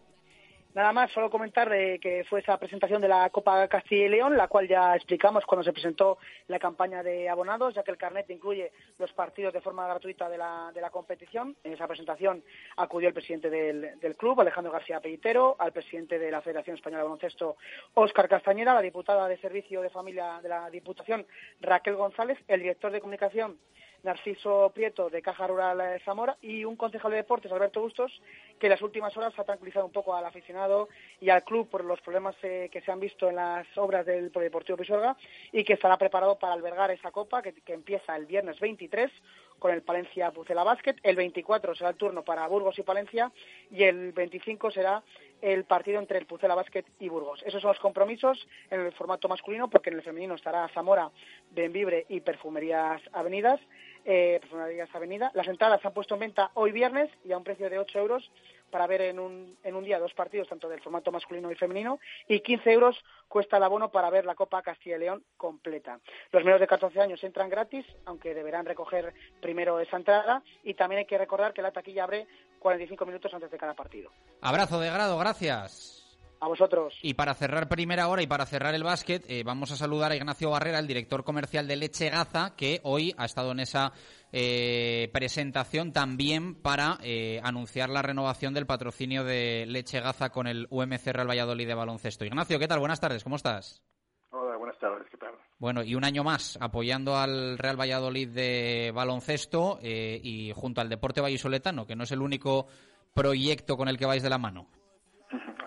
[0.76, 4.50] Nada más, solo comentar que fue esa presentación de la Copa Castilla y León, la
[4.50, 8.74] cual ya explicamos cuando se presentó la campaña de abonados, ya que el carnet incluye
[9.00, 11.56] los partidos de forma gratuita de la, de la competición.
[11.64, 12.44] En esa presentación
[12.76, 17.04] acudió el presidente del, del, club, Alejandro García Peitero, al presidente de la Federación Española
[17.04, 17.56] de Baloncesto,
[17.94, 21.26] Óscar Castañeda, la diputada de Servicio de Familia de la Diputación,
[21.62, 23.58] Raquel González, el director de comunicación
[24.06, 28.22] Narciso Prieto de Caja Rural Zamora y un concejal de deportes, Alberto Bustos,
[28.60, 30.88] que en las últimas horas ha tranquilizado un poco al aficionado
[31.20, 34.32] y al club por los problemas eh, que se han visto en las obras del
[34.32, 35.18] Polideportivo Pisuerga
[35.52, 39.12] y que estará preparado para albergar esa copa que, empieza el viernes 23
[39.60, 43.32] con el Palencia Pucela Basket, el 24 será el turno para Burgos y Palencia
[43.72, 45.02] y el 25 será
[45.42, 47.42] el partido entre el Pucela Basket y Burgos.
[47.46, 51.10] Esos son los compromisos en el formato masculino, porque en el femenino estará Zamora,
[51.52, 53.60] Benvibre y Perfumerías Avenidas
[54.06, 55.32] eh, Personalidades Avenida.
[55.34, 58.00] Las entradas se han puesto en venta hoy viernes y a un precio de 8
[58.00, 58.32] euros
[58.70, 62.00] para ver en un, en un día dos partidos, tanto del formato masculino y femenino,
[62.28, 66.00] y 15 euros cuesta el abono para ver la Copa Castilla y León completa.
[66.32, 71.00] Los menores de 14 años entran gratis, aunque deberán recoger primero esa entrada, y también
[71.00, 72.28] hay que recordar que la taquilla abre
[72.60, 74.12] 45 minutos antes de cada partido.
[74.42, 76.05] Abrazo de grado, gracias.
[76.46, 76.94] A vosotros.
[77.02, 80.16] Y para cerrar primera hora y para cerrar el básquet, eh, vamos a saludar a
[80.16, 83.94] Ignacio Barrera, el director comercial de Leche Gaza, que hoy ha estado en esa
[84.32, 90.68] eh, presentación también para eh, anunciar la renovación del patrocinio de Leche Gaza con el
[90.70, 92.26] UMC Real Valladolid de baloncesto.
[92.26, 92.78] Ignacio, ¿qué tal?
[92.78, 93.82] Buenas tardes, ¿cómo estás?
[94.30, 95.34] Hola, buenas tardes, ¿qué tal?
[95.58, 101.22] Bueno, y un año más apoyando al Real Valladolid de baloncesto y junto al Deporte
[101.22, 102.68] Vallisoletano, que no es el único
[103.16, 104.68] proyecto con el que vais de la mano.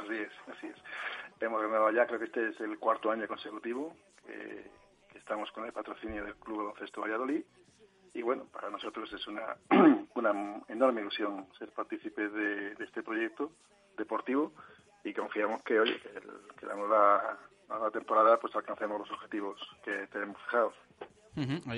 [0.08, 0.76] Así es, así es.
[1.40, 3.94] Hemos ganado ya, creo que este es el cuarto año consecutivo
[4.26, 4.66] que,
[5.14, 7.42] estamos con el patrocinio del Club Baloncesto Valladolid.
[8.14, 9.56] Y bueno, para nosotros es una,
[10.14, 13.52] una enorme ilusión ser partícipe de, este proyecto
[13.96, 14.52] deportivo
[15.04, 16.00] y confiamos que, hoy
[16.58, 17.38] que, la nueva,
[17.92, 20.74] temporada pues alcancemos los objetivos que tenemos fijados.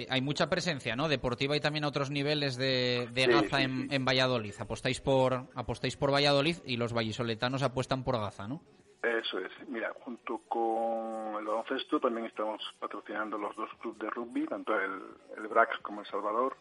[0.09, 1.09] Hay mucha presencia, ¿no?
[1.09, 4.55] Deportiva y también a otros niveles de, Gaza en, Valladolid.
[4.59, 8.63] Apostáis por apostáis por Valladolid y los vallisoletanos apuestan por Gaza, ¿no?
[9.03, 9.51] Eso es.
[9.69, 15.01] Mira, junto con el baloncesto también estamos patrocinando los dos clubes de rugby, tanto el,
[15.37, 16.57] el BRAC como el Salvador.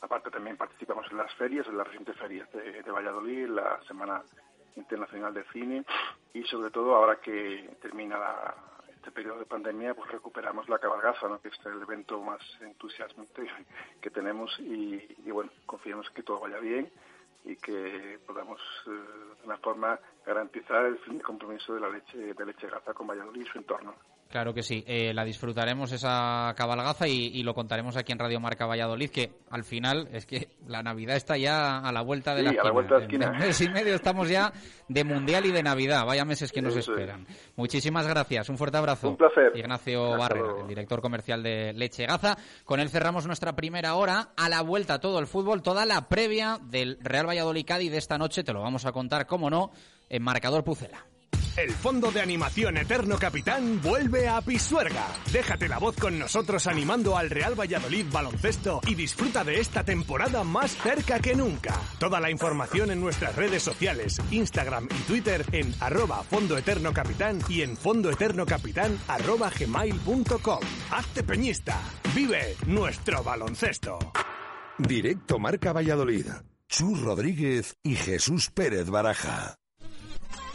[0.00, 4.22] Aparte también participamos en las ferias, en las recientes ferias de, de Valladolid, la Semana
[4.76, 5.84] Internacional de Cine
[6.32, 8.54] y sobre todo ahora que termina la,
[9.00, 11.40] este periodo de pandemia, pues recuperamos la cabalgaza, ¿no?
[11.40, 13.46] que es el evento más entusiasmante
[14.00, 15.00] que tenemos y,
[15.30, 16.90] bueno, confiamos que todo vaya bien
[17.44, 22.34] y que podamos eh, de una forma garantizar el fin de compromiso de la leche
[22.34, 23.94] de leche gaza con Valladolid y su entorno.
[24.30, 28.64] Claro que sí, eh, la disfrutaremos esa cabalgaza y, lo contaremos aquí en Radio Marca
[28.64, 32.50] Valladolid, que al final es que la Navidad está ya a la vuelta de la
[32.50, 32.62] esquina.
[32.62, 33.26] A la vuelta de la esquina.
[33.32, 34.52] En mes y medio estamos ya
[34.86, 37.26] de Mundial y de Navidad, vaya meses que nos esperan.
[37.56, 39.08] Muchísimas gracias, un fuerte abrazo.
[39.08, 39.50] Un placer.
[39.56, 42.36] Ignacio Barrera, el director comercial de Leche Gaza.
[42.64, 46.58] Con él cerramos nuestra primera hora, a la vuelta todo el fútbol, toda la previa
[46.62, 49.72] del Real Valladolid Cádiz de esta noche, te lo vamos a contar, cómo no,
[50.08, 51.04] en Marcador Pucela.
[51.56, 55.06] El Fondo de Animación Eterno Capitán vuelve a Pisuerga.
[55.32, 60.44] Déjate la voz con nosotros animando al Real Valladolid baloncesto y disfruta de esta temporada
[60.44, 61.74] más cerca que nunca.
[61.98, 67.40] Toda la información en nuestras redes sociales, Instagram y Twitter en arroba Fondo Eterno Capitán
[67.48, 70.60] y en fondoeternocapitán arroba gmail.com.
[70.90, 71.80] Hazte peñista.
[72.14, 73.98] Vive nuestro baloncesto.
[74.78, 76.26] Directo Marca Valladolid.
[76.68, 79.59] Chus Rodríguez y Jesús Pérez Baraja.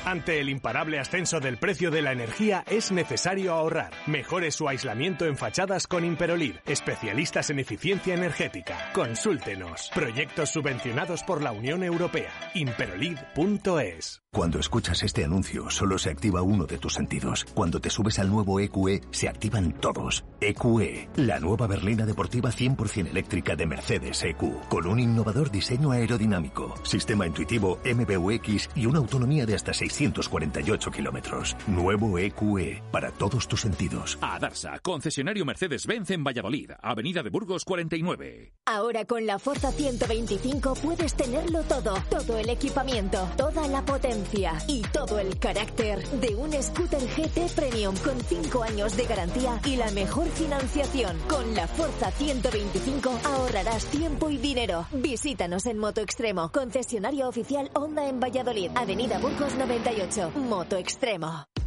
[0.05, 3.91] Ante el imparable ascenso del precio de la energía es necesario ahorrar.
[4.07, 8.91] Mejore su aislamiento en fachadas con Imperolid, especialistas en eficiencia energética.
[8.93, 9.91] Consúltenos.
[9.93, 12.33] Proyectos subvencionados por la Unión Europea.
[12.55, 14.23] Imperolid.es.
[14.31, 17.45] Cuando escuchas este anuncio, solo se activa uno de tus sentidos.
[17.53, 19.98] Cuando te subes al nuevo EQE, se activan todos.
[20.41, 26.73] EQE, la nueva berlina deportiva 100% eléctrica de Mercedes EQ, con un innovador diseño aerodinámico,
[26.83, 31.57] sistema intuitivo MBUX y una autonomía de hasta 648 kilómetros.
[31.67, 34.17] Nuevo EQE, para todos tus sentidos.
[34.21, 38.53] A Darsa, concesionario Mercedes-Benz en Valladolid, Avenida de Burgos 49.
[38.65, 44.81] Ahora con la Forza 125 puedes tenerlo todo, todo el equipamiento, toda la potencia y
[44.93, 49.88] todo el carácter de un scooter GT Premium con 5 años de garantía y la
[49.91, 51.17] mejor financiación.
[51.27, 54.87] Con la Forza 125 ahorrarás tiempo y dinero.
[54.91, 61.45] Visítanos en Moto Extremo, concesionario oficial Honda en Valladolid, Avenida Burgos 98, Moto Extremo.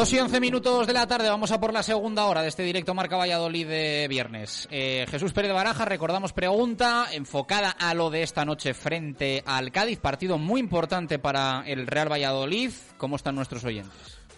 [0.00, 2.62] Dos y once minutos de la tarde, vamos a por la segunda hora de este
[2.62, 4.66] directo Marca Valladolid de viernes.
[4.70, 9.98] Eh, Jesús Pérez Baraja, recordamos pregunta enfocada a lo de esta noche frente al Cádiz,
[9.98, 12.70] partido muy importante para el Real Valladolid.
[12.96, 13.92] ¿Cómo están nuestros oyentes?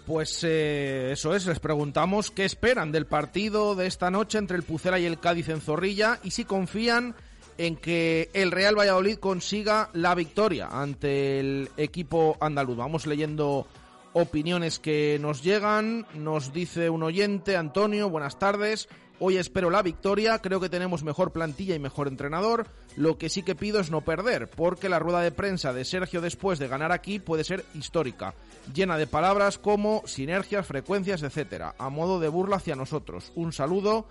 [0.04, 4.64] Pues eh, eso es, les preguntamos qué esperan del partido de esta noche entre el
[4.64, 7.14] Pucera y el Cádiz en Zorrilla y si confían
[7.56, 12.78] en que el Real Valladolid consiga la victoria ante el equipo andaluz.
[12.78, 13.68] Vamos leyendo
[14.12, 16.06] opiniones que nos llegan.
[16.14, 18.88] Nos dice un oyente, Antonio, buenas tardes.
[19.24, 22.66] Hoy espero la victoria, creo que tenemos mejor plantilla y mejor entrenador.
[22.96, 26.20] Lo que sí que pido es no perder, porque la rueda de prensa de Sergio
[26.20, 28.34] después de ganar aquí puede ser histórica,
[28.74, 33.30] llena de palabras como sinergias, frecuencias, etcétera, a modo de burla hacia nosotros.
[33.36, 34.06] Un saludo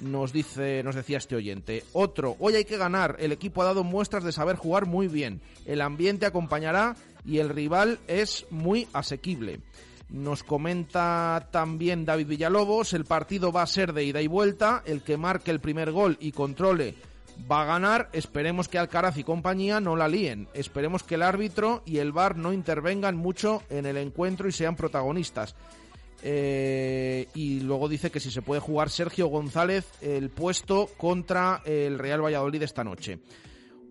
[0.00, 1.82] nos dice, nos decía este oyente.
[1.92, 5.40] Otro, hoy hay que ganar, el equipo ha dado muestras de saber jugar muy bien.
[5.66, 9.60] El ambiente acompañará y el rival es muy asequible.
[10.08, 15.02] Nos comenta también David Villalobos, el partido va a ser de ida y vuelta, el
[15.02, 16.94] que marque el primer gol y controle
[17.50, 21.82] va a ganar, esperemos que Alcaraz y compañía no la líen, esperemos que el árbitro
[21.84, 25.54] y el VAR no intervengan mucho en el encuentro y sean protagonistas.
[26.26, 31.98] Eh, y luego dice que si se puede jugar Sergio González el puesto contra el
[31.98, 33.18] Real Valladolid esta noche.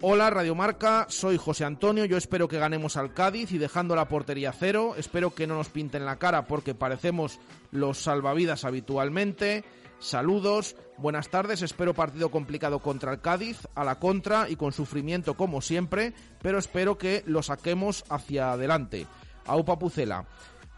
[0.05, 4.09] Hola Radio Marca, soy José Antonio, yo espero que ganemos al Cádiz y dejando la
[4.09, 7.39] portería cero, espero que no nos pinten la cara porque parecemos
[7.71, 9.63] los salvavidas habitualmente.
[9.99, 15.37] Saludos, buenas tardes, espero partido complicado contra el Cádiz, a la contra y con sufrimiento
[15.37, 19.07] como siempre, pero espero que lo saquemos hacia adelante.
[19.45, 20.25] Aupa Pucela.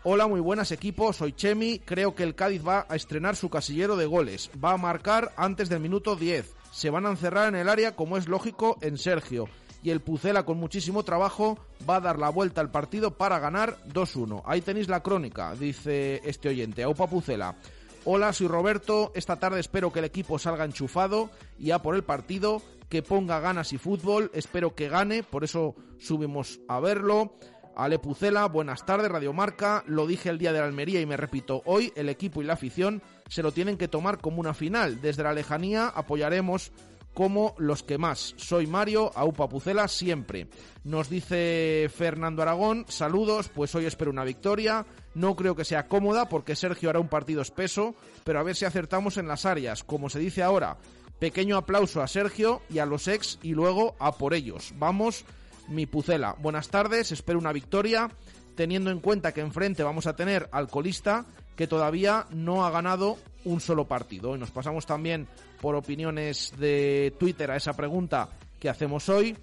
[0.04, 3.96] Hola, muy buenas equipo, soy Chemi, creo que el Cádiz va a estrenar su casillero
[3.96, 7.70] de goles, va a marcar antes del minuto 10, se van a encerrar en el
[7.70, 9.48] área como es lógico en Sergio
[9.82, 11.58] y el Pucela con muchísimo trabajo
[11.90, 14.42] va a dar la vuelta al partido para ganar 2-1.
[14.46, 17.56] Ahí tenéis la crónica, dice este oyente, Aupa Pucela.
[18.04, 22.04] Hola, soy Roberto, esta tarde espero que el equipo salga enchufado y a por el
[22.04, 27.38] partido, que ponga ganas y fútbol, espero que gane, por eso subimos a verlo.
[27.78, 29.84] Ale Pucela, buenas tardes, Radio Marca.
[29.88, 32.54] Lo dije el día de la Almería y me repito, hoy el equipo y la
[32.54, 35.02] afición se lo tienen que tomar como una final.
[35.02, 36.72] Desde la lejanía apoyaremos
[37.16, 38.36] como los que más.
[38.38, 40.48] Soy Mario, Aupa Pucela siempre.
[40.84, 44.86] Nos dice Fernando Aragón, saludos, pues hoy espero una victoria.
[45.16, 47.96] No creo que sea cómoda porque Sergio hará un partido espeso,
[48.26, 49.84] pero a ver si acertamos en las áreas.
[49.84, 50.78] Como se dice ahora,
[51.18, 54.74] pequeño aplauso a Sergio y a los ex y luego a por ellos.
[54.78, 55.24] Vamos,
[55.70, 56.36] mi Pucela.
[56.40, 58.12] Buenas tardes, espero una victoria,
[58.56, 63.18] teniendo en cuenta que enfrente vamos a tener al colista que todavía no ha ganado
[63.46, 64.36] un solo partido.
[64.36, 65.28] Y nos pasamos también
[65.62, 68.30] por opiniones de Twitter a esa pregunta
[68.60, 69.36] que hacemos hoy.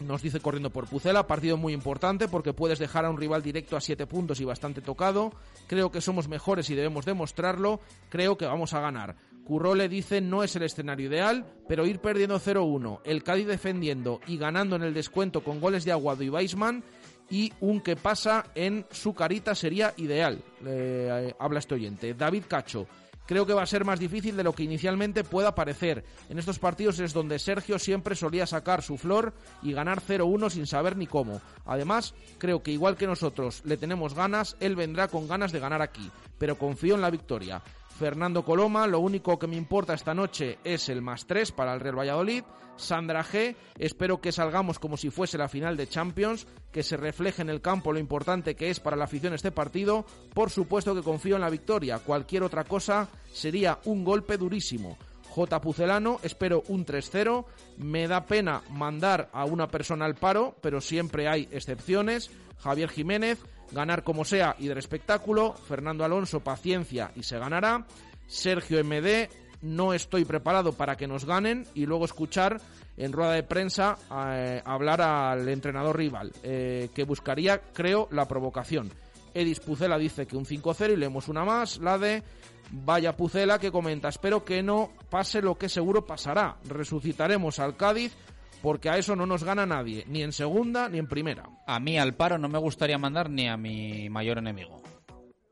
[0.00, 3.76] Nos dice corriendo por Pucela, partido muy importante porque puedes dejar a un rival directo
[3.76, 5.32] a siete puntos y bastante tocado.
[5.66, 7.80] Creo que somos mejores y debemos demostrarlo.
[8.08, 9.16] Creo que vamos a ganar.
[9.44, 14.20] Curro le dice no es el escenario ideal, pero ir perdiendo 0-1, el Cádiz defendiendo
[14.26, 16.84] y ganando en el descuento con goles de Aguado y Weisman
[17.32, 20.44] y un que pasa en su carita sería ideal.
[20.66, 22.12] Eh, habla este oyente.
[22.12, 22.86] David Cacho.
[23.24, 26.04] Creo que va a ser más difícil de lo que inicialmente pueda parecer.
[26.28, 30.66] En estos partidos es donde Sergio siempre solía sacar su flor y ganar 0-1 sin
[30.66, 31.40] saber ni cómo.
[31.64, 35.80] Además, creo que igual que nosotros le tenemos ganas, él vendrá con ganas de ganar
[35.80, 36.10] aquí.
[36.36, 37.62] Pero confío en la victoria.
[38.02, 41.78] Fernando Coloma, lo único que me importa esta noche es el más 3 para el
[41.78, 42.42] Real Valladolid.
[42.74, 47.42] Sandra G, espero que salgamos como si fuese la final de Champions, que se refleje
[47.42, 50.04] en el campo lo importante que es para la afición este partido.
[50.34, 54.98] Por supuesto que confío en la victoria, cualquier otra cosa sería un golpe durísimo.
[55.28, 55.60] J.
[55.60, 57.44] Pucelano, espero un 3-0.
[57.78, 62.32] Me da pena mandar a una persona al paro, pero siempre hay excepciones.
[62.58, 63.38] Javier Jiménez,
[63.72, 65.54] ganar como sea y del espectáculo.
[65.54, 67.86] Fernando Alonso, paciencia y se ganará.
[68.26, 69.28] Sergio MD,
[69.62, 72.60] no estoy preparado para que nos ganen y luego escuchar
[72.96, 73.96] en rueda de prensa
[74.28, 78.90] eh, hablar al entrenador rival, eh, que buscaría, creo, la provocación.
[79.34, 82.22] Edis Pucela dice que un 5-0 y leemos una más, la de
[82.70, 86.56] Vaya Pucela que comenta, espero que no pase lo que seguro pasará.
[86.68, 88.14] Resucitaremos al Cádiz
[88.62, 91.44] porque a eso no nos gana nadie, ni en segunda ni en primera.
[91.66, 94.80] A mí al paro no me gustaría mandar ni a mi mayor enemigo.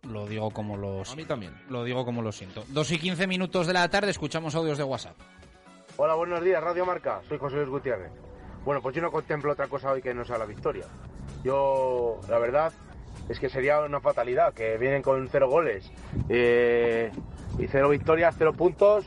[0.09, 1.13] Lo digo como los.
[1.13, 1.53] A mí también.
[1.69, 2.65] Lo digo como lo siento.
[2.69, 5.17] Dos y quince minutos de la tarde, escuchamos audios de WhatsApp.
[5.97, 7.21] Hola, buenos días, Radio Marca.
[7.29, 8.11] Soy José Luis Gutiérrez.
[8.65, 10.87] Bueno, pues yo no contemplo otra cosa hoy que no sea la victoria.
[11.45, 12.73] Yo, la verdad,
[13.29, 15.91] es que sería una fatalidad que vienen con cero goles
[16.29, 17.11] eh,
[17.59, 19.07] y cero victorias, cero puntos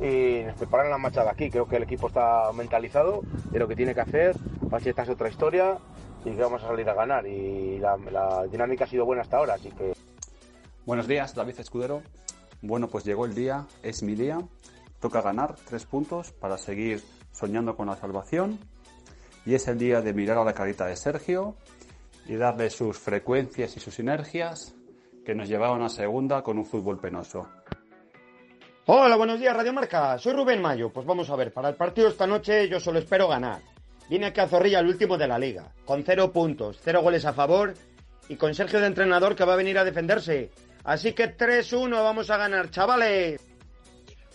[0.00, 1.50] y nos preparan la marcha de aquí.
[1.50, 4.36] Creo que el equipo está mentalizado de lo que tiene que hacer.
[4.70, 5.78] Pacheta es otra historia
[6.24, 7.26] y que vamos a salir a ganar.
[7.26, 9.94] Y la, dinámica ha sido buena hasta ahora, así que.
[10.86, 12.02] Buenos días, David Escudero.
[12.62, 14.38] Bueno, pues llegó el día, es mi día.
[15.00, 18.58] Toca ganar tres puntos para seguir soñando con la salvación.
[19.46, 21.56] Y es el día de mirar a la carita de Sergio
[22.26, 24.74] y darle sus frecuencias y sus sinergias
[25.24, 27.46] que nos llevaban a segunda con un fútbol penoso.
[28.90, 30.16] Hola, buenos días, Radio Marca.
[30.16, 30.88] Soy Rubén Mayo.
[30.88, 33.60] Pues vamos a ver, para el partido esta noche yo solo espero ganar.
[34.08, 37.34] Viene aquí a Zorrilla el último de la liga, con cero puntos, cero goles a
[37.34, 37.74] favor
[38.30, 40.50] y con Sergio de entrenador que va a venir a defenderse.
[40.84, 43.47] Así que 3-1 vamos a ganar, chavales.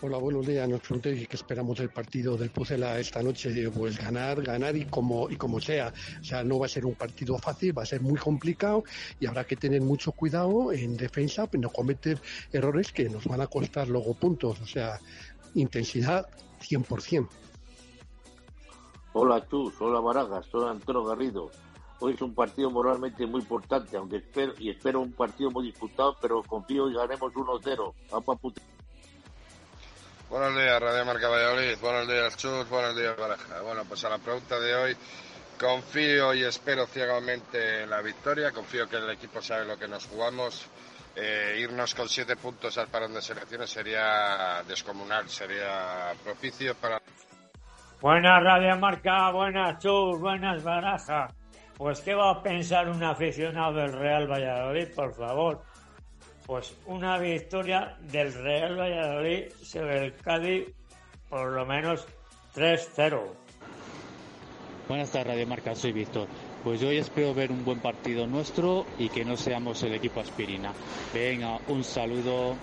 [0.06, 0.68] Hola, buenos días.
[0.68, 3.72] Nos preguntéis qué esperamos del partido del Pucela esta noche.
[3.72, 5.93] Pues ganar, ganar y como, y como sea.
[6.20, 8.84] O sea, no va a ser un partido fácil, va a ser muy complicado
[9.18, 12.20] y habrá que tener mucho cuidado en defensa, no cometer
[12.51, 14.60] errores que nos van a costar luego puntos.
[14.60, 14.99] O sea,
[15.56, 16.28] intensidad
[16.60, 17.30] 100%.
[19.14, 21.49] Hola Chus, hola Baragas, soy Antonio Garrido.
[22.01, 26.18] Hoy es un partido moralmente muy importante, aunque espero, y espero un partido muy disputado,
[26.22, 27.93] pero confío y ganemos 1-0.
[30.34, 31.77] Buenos días, Radio Marca Valladolid.
[31.79, 32.67] Buenos días, Chus.
[32.67, 33.61] Buenos días, Baraja.
[33.61, 34.97] Bueno, pues a la pregunta de hoy,
[35.59, 38.51] confío y espero ciegamente en la victoria.
[38.51, 40.67] Confío que el equipo sabe lo que nos jugamos.
[41.15, 46.99] Eh, irnos con siete puntos al parón de selecciones sería descomunal, sería propicio para.
[48.01, 51.27] Buenas Radio Marca, buenas Chus, buenas Baraja.
[51.77, 55.61] Pues qué va a pensar un aficionado del Real Valladolid, por favor.
[56.45, 60.67] Pues una victoria del Real Valladolid sobre el Cádiz,
[61.29, 62.05] por lo menos
[62.55, 63.21] 3-0.
[64.89, 66.27] Buenas tardes, Radio Marca, soy Víctor.
[66.63, 70.19] Pues yo hoy espero ver un buen partido nuestro y que no seamos el equipo
[70.19, 70.73] aspirina.
[71.13, 72.57] Venga, un saludo.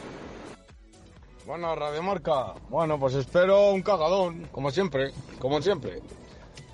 [1.46, 2.54] Bueno, Radio Marca.
[2.68, 6.00] Bueno, pues espero un cagadón, como siempre, como siempre.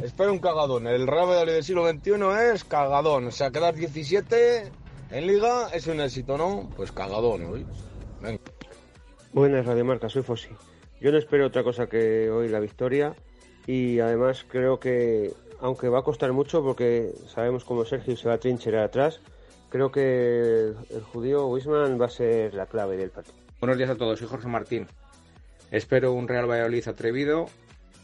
[0.00, 0.88] Espero un cagadón.
[0.88, 2.12] El Real Valladolid del siglo XXI
[2.52, 3.28] es cagadón.
[3.28, 4.72] O sea, quedar 17
[5.10, 6.68] en Liga es un éxito, ¿no?
[6.76, 7.66] Pues cagadón hoy.
[8.20, 8.40] Venga.
[9.32, 10.48] Buenas, Radio Marca, soy Fossi.
[11.00, 13.14] Yo no espero otra cosa que hoy la victoria
[13.66, 18.34] y además creo que, aunque va a costar mucho porque sabemos cómo Sergio se va
[18.34, 19.20] a trincherar atrás,
[19.68, 23.36] creo que el judío Wisman va a ser la clave del partido.
[23.60, 24.86] Buenos días a todos, soy Jorge Martín.
[25.70, 27.46] Espero un Real Valladolid atrevido,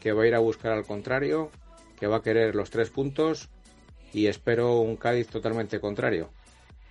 [0.01, 1.51] que va a ir a buscar al contrario,
[1.99, 3.49] que va a querer los tres puntos
[4.13, 6.29] y espero un Cádiz totalmente contrario.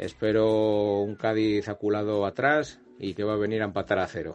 [0.02, 4.34] Espero un Cádiz aculado atrás y que va a venir a empatar a cero.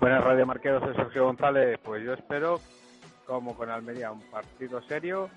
[0.00, 1.78] Buenas Radio Marqueros, Sergio González.
[1.84, 2.58] Pues yo espero,
[3.26, 5.30] como con Almería, un partido serio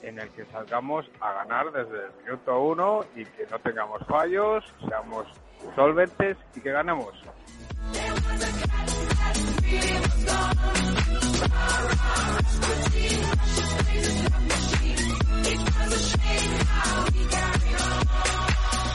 [0.00, 4.64] en el que salgamos a ganar desde el minuto uno y que no tengamos fallos,
[4.88, 5.26] seamos
[5.76, 7.12] solventes y que ganemos.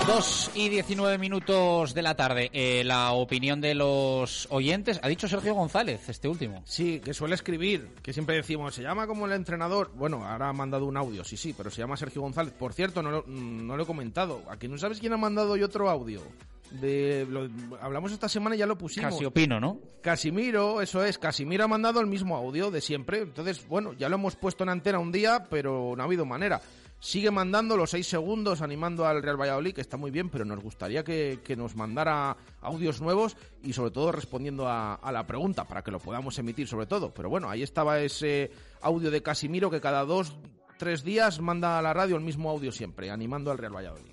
[0.10, 2.49] Dos y 19 minutos de la tarde.
[2.51, 4.99] Eh, la opinión de los oyentes.
[5.03, 6.64] Ha dicho Sergio González, este último.
[6.66, 9.91] Sí, que suele escribir, que siempre decimos, se llama como el entrenador.
[9.93, 12.51] Bueno, ahora ha mandado un audio, sí, sí, pero se llama Sergio González.
[12.57, 14.41] Por cierto, no lo, no lo he comentado.
[14.49, 16.24] ¿A que no sabes quién ha mandado hoy otro audio?
[16.72, 17.47] De, lo-
[17.80, 19.14] hablamos esta semana y ya lo pusimos.
[19.14, 19.78] Casi opino, ¿no?
[20.01, 23.20] Casimiro, eso es, Casimiro ha mandado el mismo audio de siempre.
[23.22, 26.62] Entonces, bueno, ya lo hemos puesto en antena un día, pero no ha habido manera.
[27.00, 30.60] Sigue mandando los seis segundos animando al Real Valladolid, que está muy bien, pero nos
[30.60, 35.66] gustaría que, que nos mandara audios nuevos y sobre todo respondiendo a, a la pregunta
[35.66, 37.14] para que lo podamos emitir sobre todo.
[37.14, 40.36] Pero bueno, ahí estaba ese audio de Casimiro que cada dos,
[40.78, 44.12] tres días manda a la radio el mismo audio siempre, animando al Real Valladolid.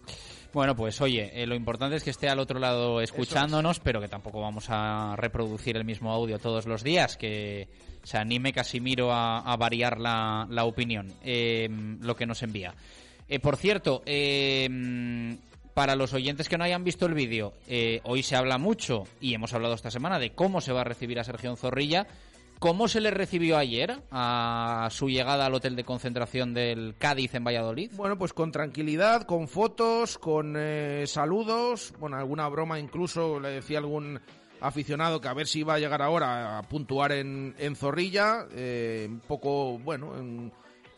[0.57, 4.09] Bueno, pues oye, eh, lo importante es que esté al otro lado escuchándonos, pero que
[4.09, 7.69] tampoco vamos a reproducir el mismo audio todos los días, que
[8.03, 11.69] se anime Casimiro a, a variar la, la opinión, eh,
[12.01, 12.75] lo que nos envía.
[13.29, 15.37] Eh, por cierto, eh,
[15.75, 19.35] para los oyentes que no hayan visto el vídeo, eh, hoy se habla mucho, y
[19.35, 22.07] hemos hablado esta semana, de cómo se va a recibir a Sergio Zorrilla.
[22.59, 27.45] ¿Cómo se le recibió ayer a su llegada al hotel de concentración del Cádiz en
[27.45, 27.93] Valladolid?
[27.95, 33.79] Bueno, pues con tranquilidad, con fotos, con eh, saludos, bueno, alguna broma incluso, le decía
[33.79, 34.21] algún
[34.61, 39.07] aficionado que a ver si iba a llegar ahora a puntuar en, en Zorrilla, eh,
[39.07, 40.51] un poco, bueno, en,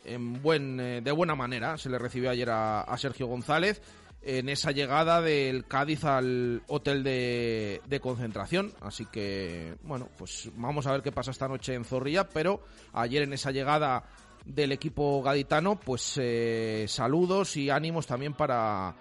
[0.05, 3.81] en buen, eh, de buena manera, se le recibió ayer a Sergio González
[4.21, 8.73] en esa llegada del Cádiz al hotel de, concentración.
[8.81, 12.61] Así que, bueno, pues vamos a ver qué pasa esta noche en Zorrilla, pero
[12.93, 14.03] ayer en esa llegada
[14.45, 18.95] del equipo gaditano, pues eh, saludos y ánimos también para,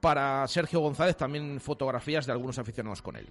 [0.00, 3.28] para Sergio González, también fotografías de algunos aficionados con él.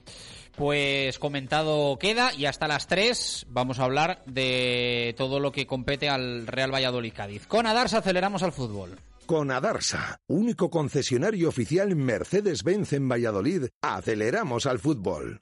[0.56, 6.10] Pues comentado queda y hasta las 3 vamos a hablar de todo lo que compete
[6.10, 7.48] al Real Valladolid Cádiz.
[7.48, 8.98] Con Adarsa aceleramos al fútbol.
[9.26, 15.42] Con Adarsa, único concesionario oficial Mercedes-Benz en Valladolid, aceleramos al fútbol.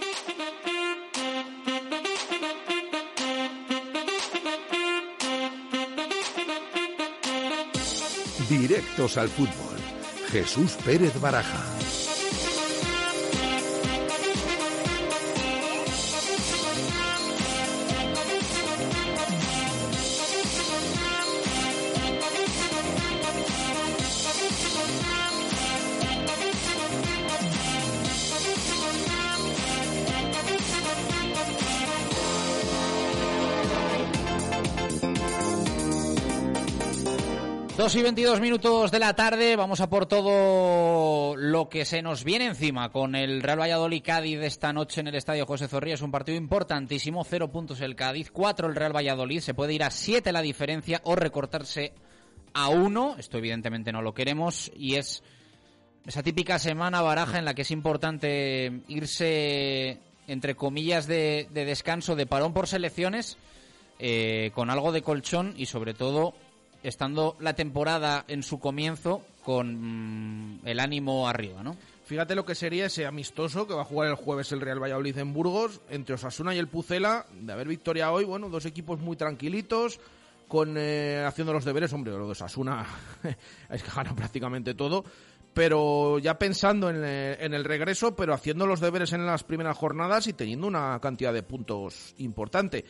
[8.51, 9.77] Directos al fútbol.
[10.29, 12.00] Jesús Pérez Baraja.
[37.81, 42.23] Dos y 22 minutos de la tarde, vamos a por todo lo que se nos
[42.23, 45.95] viene encima con el Real Valladolid Cádiz de esta noche en el Estadio José Zorrilla.
[45.95, 49.81] Es un partido importantísimo, cero puntos el Cádiz, cuatro el Real Valladolid, se puede ir
[49.81, 51.93] a siete la diferencia o recortarse
[52.53, 55.23] a uno, esto evidentemente no lo queremos, y es
[56.05, 62.15] esa típica semana baraja en la que es importante irse entre comillas, de, de descanso,
[62.15, 63.39] de parón por selecciones,
[63.97, 66.35] eh, con algo de colchón y sobre todo
[66.83, 71.77] estando la temporada en su comienzo con mm, el ánimo arriba, ¿no?
[72.11, 75.17] Fíjate lo que sería ese amistoso que va a jugar el jueves el Real Valladolid
[75.17, 77.25] en Burgos entre Osasuna y el Pucela.
[77.39, 79.97] De haber victoria hoy, bueno, dos equipos muy tranquilitos,
[80.49, 81.93] con eh, haciendo los deberes.
[81.93, 82.85] Hombre, lo de Osasuna
[83.69, 85.05] es que gana prácticamente todo.
[85.53, 89.77] Pero ya pensando en, eh, en, el regreso, pero haciendo los deberes en las primeras
[89.77, 92.83] jornadas y teniendo una cantidad de puntos importante.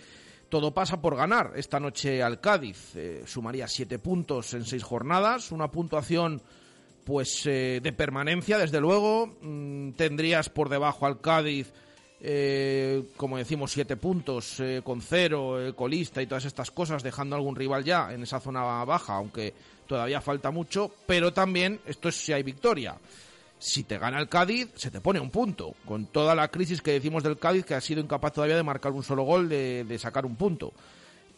[0.51, 2.91] Todo pasa por ganar esta noche al Cádiz.
[2.95, 6.41] Eh, sumaría siete puntos en seis jornadas, una puntuación
[7.05, 9.37] pues eh, de permanencia, desde luego.
[9.41, 11.71] Mm, tendrías por debajo al Cádiz,
[12.19, 17.55] eh, como decimos, siete puntos eh, con cero, colista y todas estas cosas, dejando algún
[17.55, 19.53] rival ya en esa zona baja, aunque
[19.87, 20.91] todavía falta mucho.
[21.07, 22.97] Pero también, esto es si hay victoria.
[23.61, 25.75] Si te gana el Cádiz, se te pone un punto.
[25.85, 28.91] Con toda la crisis que decimos del Cádiz, que ha sido incapaz todavía de marcar
[28.91, 30.73] un solo gol, de, sacar un punto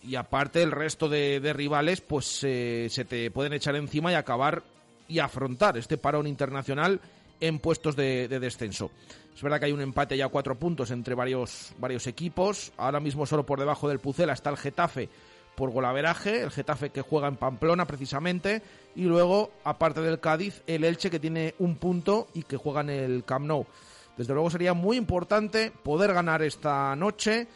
[0.01, 4.63] y aparte el resto de, rivales pues se te pueden echar encima y acabar
[5.09, 7.01] y afrontar este parón internacional
[7.41, 8.89] en puestos de, descenso.
[9.35, 12.71] Es verdad que hay un empate ya a cuatro puntos entre varios, varios equipos.
[12.77, 15.09] Ahora mismo solo por debajo del Pucela está el Getafe
[15.55, 18.61] por golaveraje, el Getafe que juega en Pamplona precisamente,
[18.95, 22.89] y luego, aparte del Cádiz, el Elche que tiene un punto y que juega en
[22.89, 23.65] el Camp Nou.
[24.17, 27.47] Desde luego sería muy importante poder ganar esta noche,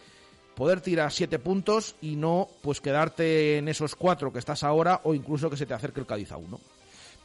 [0.55, 5.13] poder tirar siete puntos y no pues quedarte en esos cuatro que estás ahora o
[5.13, 6.59] incluso que se te acerque el Cádiz a uno.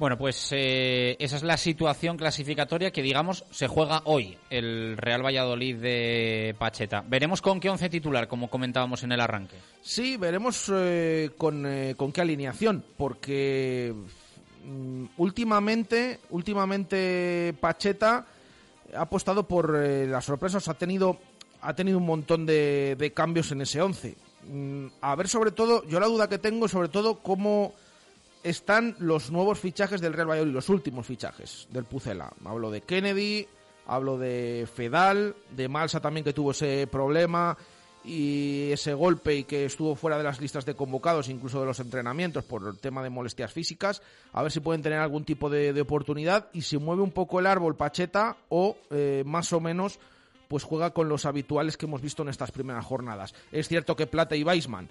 [0.03, 5.24] Bueno, pues eh, esa es la situación clasificatoria que, digamos, se juega hoy el Real
[5.24, 7.05] Valladolid de Pacheta.
[7.07, 9.59] Veremos con qué once titular, como comentábamos en el arranque.
[9.80, 13.94] Sí, veremos eh, con, eh, con, qué alineación, porque
[14.64, 18.26] mm, últimamente, últimamente Pacheta
[18.96, 21.16] ha apostado por las sorpresas, ha tenido,
[21.61, 24.16] ha tenido un montón de, de cambios en ese once.
[24.48, 27.74] Mm, a ver, sobre todo, yo la duda que tengo, sobre todo, cómo
[28.43, 32.32] están los nuevos fichajes del Real Valladolid, los últimos fichajes del Pucela.
[32.45, 33.47] Hablo de Kennedy,
[33.86, 37.57] hablo de Fedal, de Malsa también que tuvo ese problema
[38.05, 41.78] y ese golpe y que estuvo fuera de las listas de convocados, incluso de los
[41.78, 45.80] entrenamientos por el tema de molestias físicas, a ver si pueden tener algún tipo de,
[45.80, 50.01] oportunidad y si mueve un poco el árbol Pacheta o eh, más o menos
[50.49, 53.34] pues juega con los habituales que hemos visto en estas primeras jornadas.
[53.53, 54.90] Es cierto que Plata y Weisman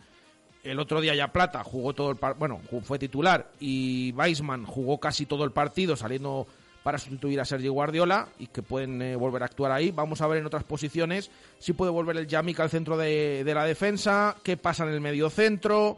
[0.64, 5.26] el otro día ya Plata jugó todo el bueno, fue titular y Weisman jugó casi
[5.26, 6.47] todo el partido saliendo
[6.84, 9.91] para sustituir a Sergio Guardiola y que pueden eh, volver a actuar ahí.
[9.91, 13.66] Vamos a ver en otras posiciones si puede volver el Yamik al centro de, la
[13.66, 15.97] defensa, qué pasa en el medio centro.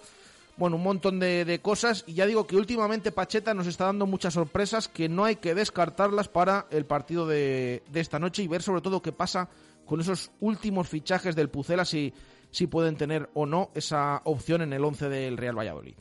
[0.55, 2.03] Bueno, un montón de, cosas.
[2.05, 5.55] Y ya digo que últimamente Pacheta nos está dando muchas sorpresas que no hay que
[5.55, 9.49] descartarlas para el partido de, de esta noche y ver sobre todo qué pasa
[9.85, 12.13] con esos últimos fichajes del Pucela si
[12.53, 15.95] si pueden tener o no esa opción en el 11 del Real Valladolid.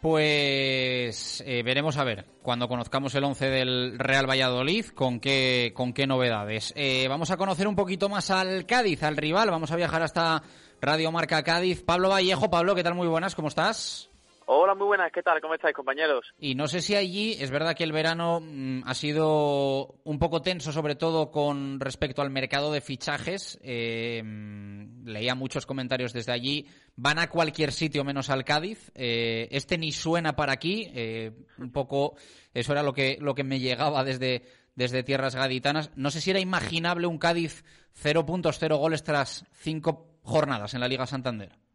[0.00, 5.92] Pues eh, veremos a ver cuando conozcamos el 11 del Real Valladolid con qué, con
[5.92, 6.72] qué novedades.
[6.76, 9.50] Eh, vamos a conocer un poquito más al Cádiz, al rival.
[9.50, 10.42] Vamos a viajar hasta
[10.80, 11.82] Radio Marca Cádiz.
[11.82, 12.94] Pablo Vallejo, Pablo, ¿qué tal?
[12.94, 14.08] Muy buenas, ¿cómo estás?
[14.50, 15.42] Hola, muy buenas, ¿qué tal?
[15.42, 16.24] ¿Cómo estáis, compañeros?
[16.38, 20.40] Y no sé si allí es verdad que el verano mm, ha sido un poco
[20.40, 23.58] tenso, sobre todo con respecto al mercado de fichajes.
[23.62, 26.66] Eh, mm, leía muchos comentarios desde allí.
[26.96, 28.90] Van a cualquier sitio menos al Cádiz.
[28.94, 30.90] Eh, este ni suena para aquí.
[30.94, 32.16] Eh, un poco,
[32.54, 35.90] eso era lo que, lo que me llegaba desde, desde tierras gaditanas.
[35.94, 40.80] No sé si era imaginable un Cádiz cero puntos, cero goles tras cinco jornadas en
[40.80, 41.67] la Liga Santander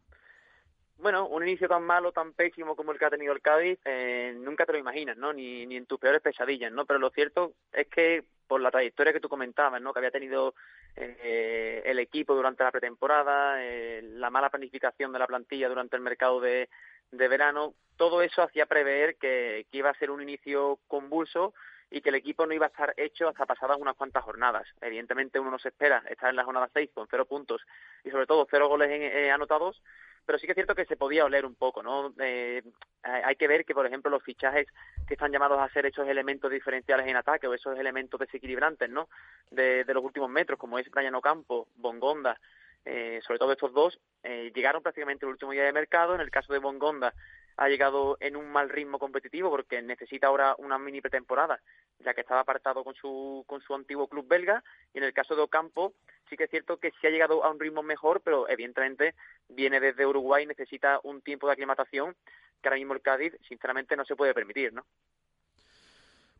[1.04, 4.34] bueno, un inicio tan malo, tan pésimo como el que ha tenido el Cádiz, eh,
[4.38, 5.34] nunca te lo imaginas, ¿no?
[5.34, 6.86] Ni, ni en tus peores pesadillas, ¿no?
[6.86, 9.92] Pero lo cierto es que por la trayectoria que tú comentabas, ¿no?
[9.92, 10.54] Que había tenido
[10.96, 16.00] eh, el equipo durante la pretemporada, eh, la mala planificación de la plantilla durante el
[16.00, 16.70] mercado de,
[17.12, 21.52] verano, todo eso hacía prever que, que iba a ser un inicio convulso
[21.90, 24.66] y que el equipo no iba a estar hecho hasta pasadas unas cuantas jornadas.
[24.80, 27.62] Evidentemente uno no se espera estar en la jornada 6 con cero puntos
[28.02, 29.80] y sobre todo cero goles en, anotados,
[30.24, 32.12] pero sí que es cierto que se podía oler un poco, ¿no?
[32.18, 32.62] Eh,
[33.02, 34.66] hay que ver que, por ejemplo, los fichajes
[35.06, 39.08] que están llamados a ser esos elementos diferenciales en ataque o esos elementos desequilibrantes, ¿no?
[39.50, 42.38] De, los últimos metros, como es Brian Ocampo, Bongonda,
[42.84, 46.14] eh, sobre todo estos dos, eh, llegaron prácticamente el último día de mercado.
[46.14, 47.14] En el caso de Bongonda,
[47.56, 51.60] ha llegado en un mal ritmo competitivo porque necesita ahora una mini pretemporada,
[52.00, 54.62] ya que estaba apartado con su, con su antiguo club belga.
[54.92, 55.94] Y en el caso de Ocampo,
[56.28, 59.14] sí que es cierto que sí ha llegado a un ritmo mejor, pero evidentemente
[59.48, 62.16] viene desde Uruguay y necesita un tiempo de aclimatación
[62.60, 64.84] que ahora mismo el Cádiz, sinceramente, no se puede permitir, ¿no?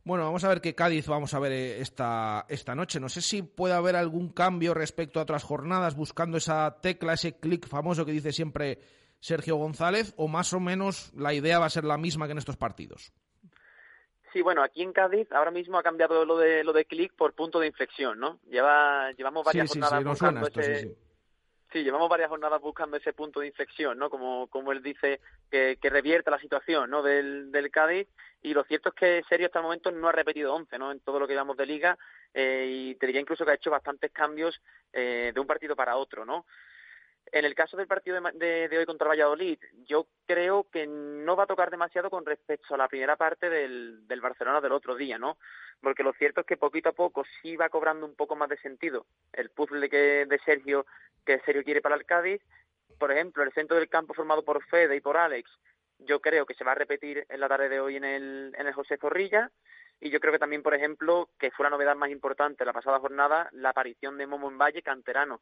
[0.05, 3.01] Bueno, vamos a ver qué Cádiz vamos a ver eh, esta, esta noche.
[3.01, 7.39] No sé si puede haber algún cambio respecto a otras jornadas, buscando esa tecla, ese
[7.39, 8.79] clic famoso que dice siempre
[9.25, 12.39] Sergio González, o más o menos la idea va a ser la misma que en
[12.39, 13.11] estos partidos.
[14.35, 17.33] Sí, bueno, aquí en Cádiz ahora mismo ha cambiado lo de lo de clic por
[17.33, 18.39] punto de inflexión, ¿no?
[18.51, 20.97] Lleva llevamos varias sí, jornadas sí, buscando esto, ese.
[21.73, 24.11] Sí, llevamos varias jornadas buscando ese punto de inflexión, ¿no?
[24.11, 25.21] Como, como él dice,
[25.51, 27.03] que, que revierta la situación, ¿no?
[27.03, 28.07] Del, del Cádiz.
[28.43, 30.93] Y lo cierto es que Serio hasta el momento no ha repetido 11, ¿no?
[30.93, 31.97] En todo lo que llevamos de liga.
[32.35, 34.61] Eh, y te diría incluso que ha hecho bastantes cambios
[34.93, 36.45] eh, de un partido para otro, ¿no?
[37.35, 39.59] En el caso del partido de, de, de, hoy contra Valladolid,
[39.89, 44.05] yo creo que no va a tocar demasiado con respecto a la primera parte del,
[44.23, 45.37] Barcelona del otro día, ¿no?
[45.81, 48.57] Porque lo cierto es que poquito a poco sí va cobrando un poco más de
[48.59, 50.87] sentido el puzzle que, de Sergio
[51.27, 52.41] que Sergio quiere para el Cádiz.
[53.01, 55.51] Por ejemplo, el centro del campo formado por Fede y por Alex,
[55.99, 58.69] yo creo que se va a repetir en la tarde de hoy en el, en
[58.69, 59.51] el José Zorrilla.
[60.01, 63.01] Y yo creo que también, por ejemplo, que fue la novedad más importante la pasada
[63.01, 65.41] jornada, la aparición de Momo en Valle, canterano,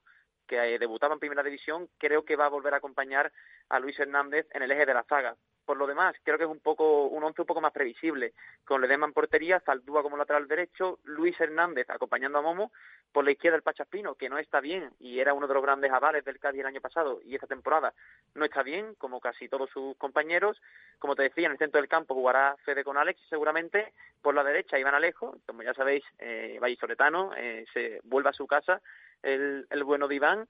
[0.53, 3.33] que debutaba en Primera División, creo que va a volver a acompañar
[3.71, 5.35] a Luis Hernández en el eje de la zaga.
[5.65, 8.35] Por lo demás, creo que es un poco un once un poco más previsible,
[8.65, 12.71] con Ledema en portería, Zaldúa como lateral derecho, Luis Hernández acompañando a Momo,
[13.13, 15.91] por la izquierda el Pachaspino, que no está bien y era uno de los grandes
[15.91, 17.95] avales del Cádiz el año pasado y esta temporada
[18.35, 20.61] no está bien, como casi todos sus compañeros.
[20.99, 23.95] Como te decía, en el centro del campo jugará Fede con Alex seguramente.
[24.21, 28.47] Por la derecha Iván Alejo, como ya sabéis, eh, Vallisoletano, eh, se vuelve a su
[28.47, 28.83] casa
[29.23, 30.49] el, bueno de Iván.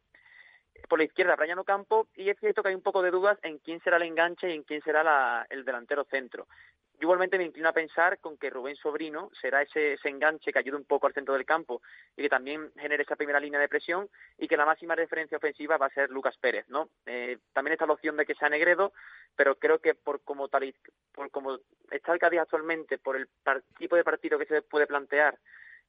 [0.89, 3.59] Por la izquierda, Brian Ocampo, y es cierto que hay un poco de dudas en
[3.59, 6.49] quién será el enganche y en quién será la, el delantero centro.
[7.03, 10.59] Yo igualmente me inclino a pensar con que Rubén Sobrino será ese, ese enganche que
[10.61, 11.83] ayude un poco al centro del campo
[12.16, 14.09] y que también genere esa primera línea de presión
[14.39, 16.91] y que la máxima referencia ofensiva va a ser Lucas Pérez, ¿no?
[17.07, 18.93] Eh, también está la opción de que sea Negredo,
[19.35, 20.73] pero creo que por como tal
[21.12, 21.59] por como
[21.91, 23.29] está el Cádiz actualmente, por el
[23.79, 25.37] tipo de partido que se puede plantear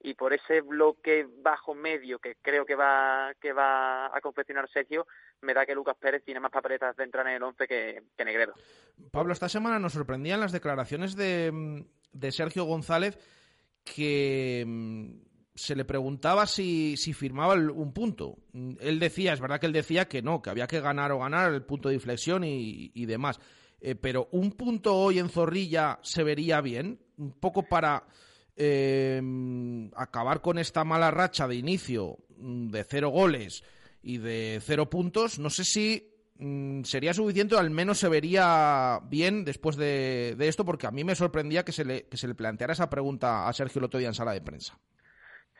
[0.04, 5.08] y por ese bloque bajo medio que creo que va que va a confeccionar Sergio,
[5.42, 8.26] me da que Lucas Pérez tiene más papeletas de entrar en el 11 que, que
[8.26, 8.54] Negredo.
[9.12, 13.18] Pablo, esta semana nos sorprendían las declaraciones de, de Sergio González
[13.86, 15.12] que mm,
[15.56, 18.38] se le preguntaba si, si firmaba un punto.
[18.80, 21.54] Él decía, es verdad que él decía que no, que había que ganar o ganar
[21.54, 23.40] el punto de inflexión y, y demás.
[23.80, 28.06] Eh, pero un punto hoy en Zorrilla se vería bien, un poco para
[28.56, 29.22] eh,
[29.96, 33.64] acabar con esta mala racha de inicio mm, de cero goles
[34.02, 39.00] y de cero puntos, no sé si mm, sería suficiente o al menos se vería
[39.06, 42.36] bien después de, esto, porque a mí me sorprendía que se, le, que se le
[42.36, 44.78] planteara esa pregunta a Sergio el otro día en sala de prensa.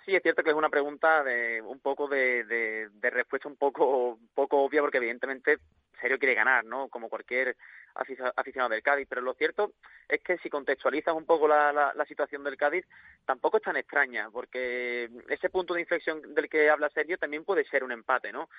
[0.06, 3.56] Sí, es cierto que es una pregunta de un poco de, de, de respuesta un
[3.56, 5.60] poco, poco obvia, porque evidentemente
[6.04, 6.90] Sergio quiere ganar, ¿no?
[6.90, 7.56] Como cualquier
[7.96, 9.72] aficionado del Cádiz, pero lo cierto
[10.10, 12.86] es que si contextualizas un poco la, situación del Cádiz,
[13.26, 17.64] tampoco es tan extraña, porque ese punto de inflexión del que habla Sergio también puede
[17.66, 18.50] ser un empate, ¿no?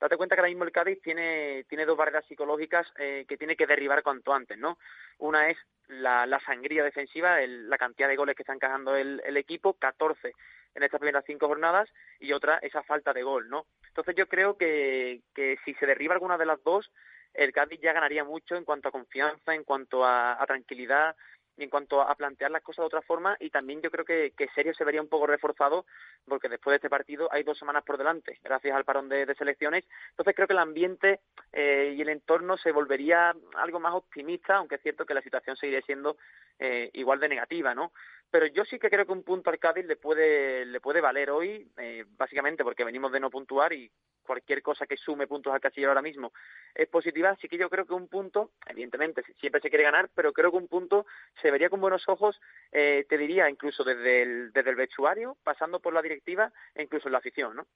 [0.00, 3.54] Date cuenta que ahora mismo el Cádiz tiene, tiene dos barreras psicológicas eh, que tiene
[3.54, 4.78] que derribar cuanto antes, ¿no?
[5.18, 9.74] Una es la, sangría defensiva, el, la cantidad de goles que está encajando el equipo,
[9.74, 10.32] 14
[10.74, 11.88] en estas primeras cinco jornadas,
[12.18, 13.66] y otra, esa falta de gol, ¿no?
[13.94, 16.90] Entonces yo creo que, que si se derriba alguna de las dos,
[17.32, 21.14] el Cádiz ya ganaría mucho en cuanto a confianza, en cuanto a, tranquilidad
[21.56, 23.36] y en cuanto a plantear las cosas de otra forma.
[23.38, 25.86] Y también yo creo que, que Serio se vería un poco reforzado
[26.26, 29.34] porque después de este partido hay dos semanas por delante gracias al parón de, de
[29.36, 29.84] selecciones.
[30.10, 31.20] Entonces creo que el ambiente
[31.52, 35.56] eh, y el entorno se volvería algo más optimista aunque es cierto que la situación
[35.56, 36.16] seguiría siendo
[36.58, 37.92] eh, igual de negativa no
[38.30, 41.30] pero yo sí que creo que un punto al Cádiz le puede le puede valer
[41.30, 43.90] hoy eh, básicamente porque venimos de no puntuar y
[44.24, 46.32] cualquier cosa que sume puntos al casillero ahora mismo
[46.74, 50.32] es positiva, así que yo creo que un punto, evidentemente siempre se quiere ganar, pero
[50.32, 51.06] creo que un punto
[51.40, 52.40] se vería con buenos ojos,
[52.72, 57.08] eh, te diría, incluso desde el, desde el vestuario, pasando por la directiva e incluso
[57.08, 57.66] en la afición, ¿no?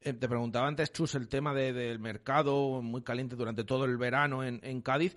[0.00, 3.96] Eh, te preguntaba antes, Chus, el tema de, del mercado muy caliente durante todo el
[3.96, 5.16] verano en, en Cádiz.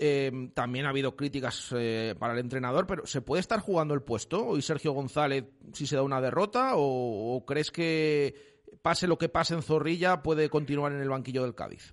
[0.00, 4.02] Eh, también ha habido críticas eh, para el entrenador, pero ¿se puede estar jugando el
[4.02, 9.28] puesto hoy Sergio González si se da una derrota o, crees que pase lo que
[9.28, 11.92] pase en Zorrilla, puede continuar en el banquillo del Cádiz?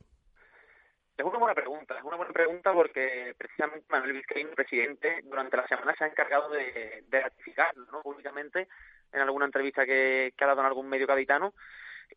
[1.18, 5.68] Es una buena pregunta, es una buena pregunta porque precisamente Manuel Vizcaíno, presidente, durante la
[5.68, 8.02] semana se ha encargado de, de ratificarlo ¿no?
[8.02, 8.68] públicamente
[9.16, 11.54] en alguna entrevista que, ha dado en algún medio gaditano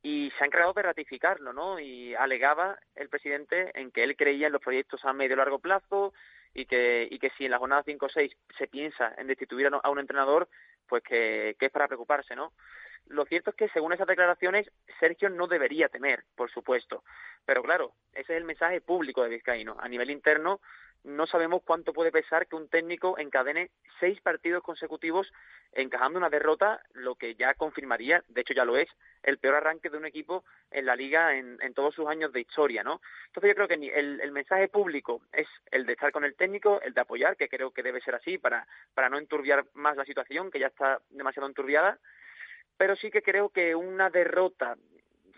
[0.03, 1.79] y se ha encargado de ratificarlo, ¿no?
[1.81, 5.59] Y alegaba el presidente en que él creía en los proyectos a medio y largo
[5.59, 6.13] plazo
[6.55, 9.71] y que, y que si en la jornada 5 o 6 se piensa en destituir
[9.71, 10.49] a un entrenador,
[10.87, 12.53] pues que, que es para preocuparse, ¿no?
[13.07, 14.71] Lo cierto es que, según esas declaraciones,
[15.01, 17.05] Sergio no debería temer, por supuesto.
[17.47, 19.77] Pero claro, ese es el mensaje público de Vizcaíno.
[19.81, 20.61] A nivel interno,
[21.05, 23.71] no sabemos cuánto puede pesar que un técnico encadene
[24.01, 25.33] seis partidos consecutivos
[25.73, 28.89] encajando una derrota, lo que ya confirmaría, de hecho ya lo es,
[29.23, 32.83] el peor arranque de un equipo en la liga en, todos sus años de historia,
[32.83, 33.01] ¿no?
[33.27, 36.81] Entonces yo creo que el, el, mensaje público es el de estar con el técnico,
[36.81, 40.05] el de apoyar, que creo que debe ser así para, para no enturbiar más la
[40.05, 41.99] situación, que ya está demasiado enturbiada,
[42.77, 44.77] pero sí que creo que una derrota,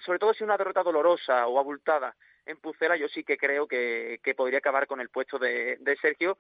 [0.05, 2.15] sobre todo si una derrota dolorosa o abultada,
[2.47, 6.38] en Pucela, yo sí que creo que, podría acabar con el puesto de, Sergio,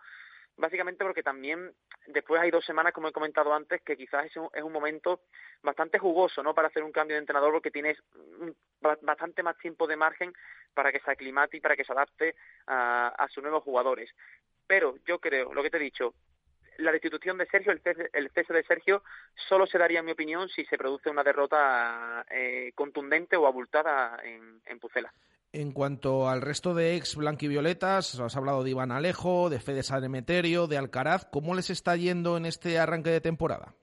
[0.56, 1.72] básicamente porque también
[2.06, 5.22] después hay dos semanas, como he comentado antes, que quizás es un, es un momento
[5.62, 6.54] bastante jugoso, ¿no?
[6.54, 7.98] Para hacer un cambio de entrenador, porque tienes
[8.80, 10.32] bastante más tiempo de margen
[10.74, 12.34] para que se aclimate y para que se adapte
[12.66, 14.10] a, a sus nuevos jugadores.
[14.66, 16.14] Pero yo creo, lo que te he dicho,
[16.80, 19.02] la destitución de Sergio, el cese, de Sergio,
[19.48, 24.20] solo se daría, en mi opinión, si se produce una derrota eh, contundente o abultada
[24.24, 25.12] en Pucela.
[25.52, 30.68] En cuanto al resto de ex blanquivioletas, has hablado de Iván Alejo, de Fede Sanemeterio,
[30.68, 33.74] de Alcaraz, ¿cómo les está yendo en este arranque de temporada?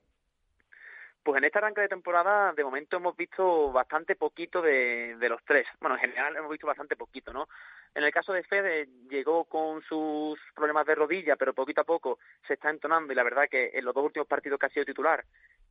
[1.28, 5.44] Pues en este arranque de temporada, de momento hemos visto bastante poquito de, de, los
[5.44, 5.66] tres.
[5.78, 7.50] Bueno, en general hemos visto bastante poquito, ¿no?
[7.94, 12.18] En el caso de Fede, llegó con sus problemas de rodilla, pero poquito a poco
[12.46, 14.86] se está entonando y la verdad que en los dos últimos partidos que ha sido
[14.86, 15.22] titular,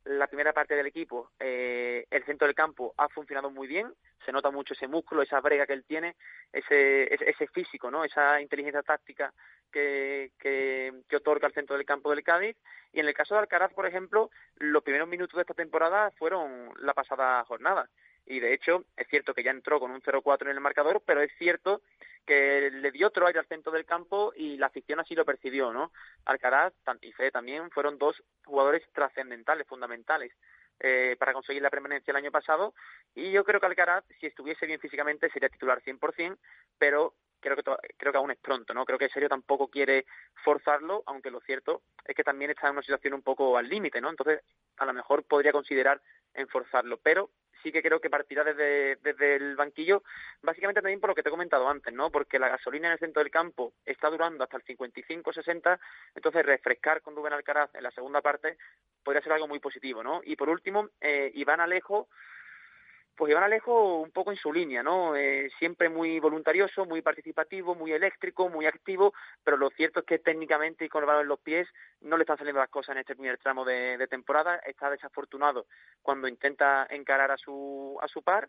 [0.04, 3.92] la primera parte del equipo, eh, el centro del campo ha funcionado muy bien,
[4.24, 6.14] se nota mucho ese músculo, esa brega que él tiene,
[6.52, 8.04] ese, ese, físico, ¿no?
[8.04, 9.32] esa inteligencia táctica
[9.72, 12.56] que, que, que, otorga el centro del campo del Cádiz.
[12.92, 16.72] Y en el caso de Alcaraz, por ejemplo, los primeros minutos de esta temporada fueron
[16.80, 17.88] la pasada jornada.
[18.26, 21.22] Y de hecho, es cierto que ya entró con un 0-4 en el marcador, pero
[21.22, 21.80] es cierto
[22.26, 25.72] que le dio otro aire al centro del campo y la afición así lo percibió,
[25.72, 25.92] ¿no?
[26.26, 30.30] Alcaraz y Fede también fueron dos jugadores trascendentales, fundamentales
[30.78, 32.74] eh, para conseguir la permanencia el año pasado
[33.14, 36.36] y yo creo que Alcaraz, si estuviese bien físicamente, sería titular 100%,
[36.78, 37.62] pero creo que
[37.96, 38.84] creo que aún es pronto, ¿no?
[38.84, 40.06] Creo que Serio tampoco quiere
[40.44, 44.00] forzarlo, aunque lo cierto es que también está en una situación un poco al límite,
[44.00, 44.10] ¿no?
[44.10, 44.42] Entonces,
[44.78, 46.00] a lo mejor podría considerar
[46.34, 47.30] en forzarlo, pero
[47.62, 50.02] sí que creo que partirá desde, desde el banquillo,
[50.42, 52.10] básicamente también por lo que te he comentado antes, ¿no?
[52.10, 55.78] Porque la gasolina en el centro del campo está durando hasta el 55-60,
[56.14, 58.56] entonces refrescar con Rubén Alcaraz en la segunda parte
[59.02, 60.20] podría ser algo muy positivo, ¿no?
[60.24, 62.08] Y por último, eh, Iván Alejo
[63.18, 65.16] pues Iván Alejo un poco en su línea, ¿no?
[65.16, 69.12] Eh, siempre muy voluntarioso, muy participativo, muy eléctrico, muy activo,
[69.42, 71.66] pero lo cierto es que técnicamente y con el balón en los pies
[72.00, 74.58] no le están saliendo las cosas en este primer tramo de, temporada.
[74.64, 75.66] Está desafortunado
[76.00, 78.48] cuando intenta encarar a su, a su par.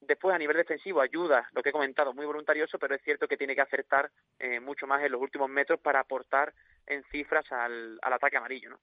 [0.00, 3.36] Después, a nivel defensivo, ayuda, lo que he comentado, muy voluntarioso, pero es cierto que
[3.36, 4.10] tiene que acertar
[4.40, 6.52] eh, mucho más en los últimos metros para aportar
[6.86, 8.80] en cifras al, al ataque amarillo, ¿no?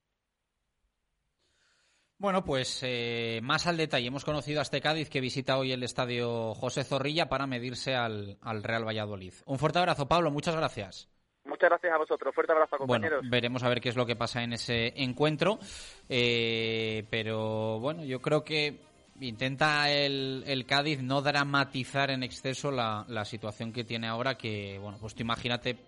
[2.18, 4.08] Bueno, pues eh, más al detalle.
[4.08, 8.38] Hemos conocido a este Cádiz que visita hoy el estadio José Zorrilla para medirse al,
[8.42, 9.34] Real Valladolid.
[9.46, 10.32] Un fuerte abrazo, Pablo.
[10.32, 11.08] Muchas gracias.
[11.44, 12.34] Muchas gracias a vosotros.
[12.34, 13.20] Fuerte abrazo, compañeros.
[13.20, 15.60] Bueno, veremos a ver qué es lo que pasa en ese encuentro.
[16.08, 18.80] Eh, pero bueno, yo creo que
[19.20, 24.36] intenta el, el, Cádiz no dramatizar en exceso la, la situación que tiene ahora.
[24.36, 25.78] Que, bueno, pues tú imagínate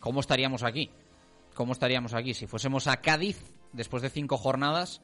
[0.00, 0.90] cómo estaríamos aquí.
[1.54, 2.34] ¿Cómo estaríamos aquí?
[2.34, 5.00] Si fuésemos a Cádiz después de cinco jornadas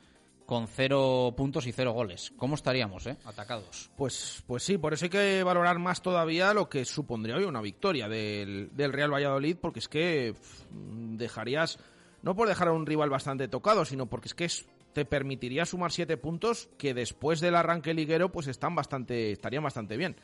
[0.47, 2.33] con cero puntos y cero goles.
[2.37, 3.17] ¿Cómo estaríamos, eh?
[3.25, 3.91] Atacados.
[3.97, 7.63] Pues, pues sí, por eso hay que valorar más todavía lo que supondría hoy una
[7.63, 10.35] victoria del, Real Valladolid, porque es que
[10.71, 11.79] dejarías,
[12.23, 14.51] no por dejar a un rival bastante tocado, sino porque es que
[14.93, 19.97] te permitiría sumar siete puntos que después del arranque liguero pues están bastante, estarían bastante
[19.97, 20.17] bien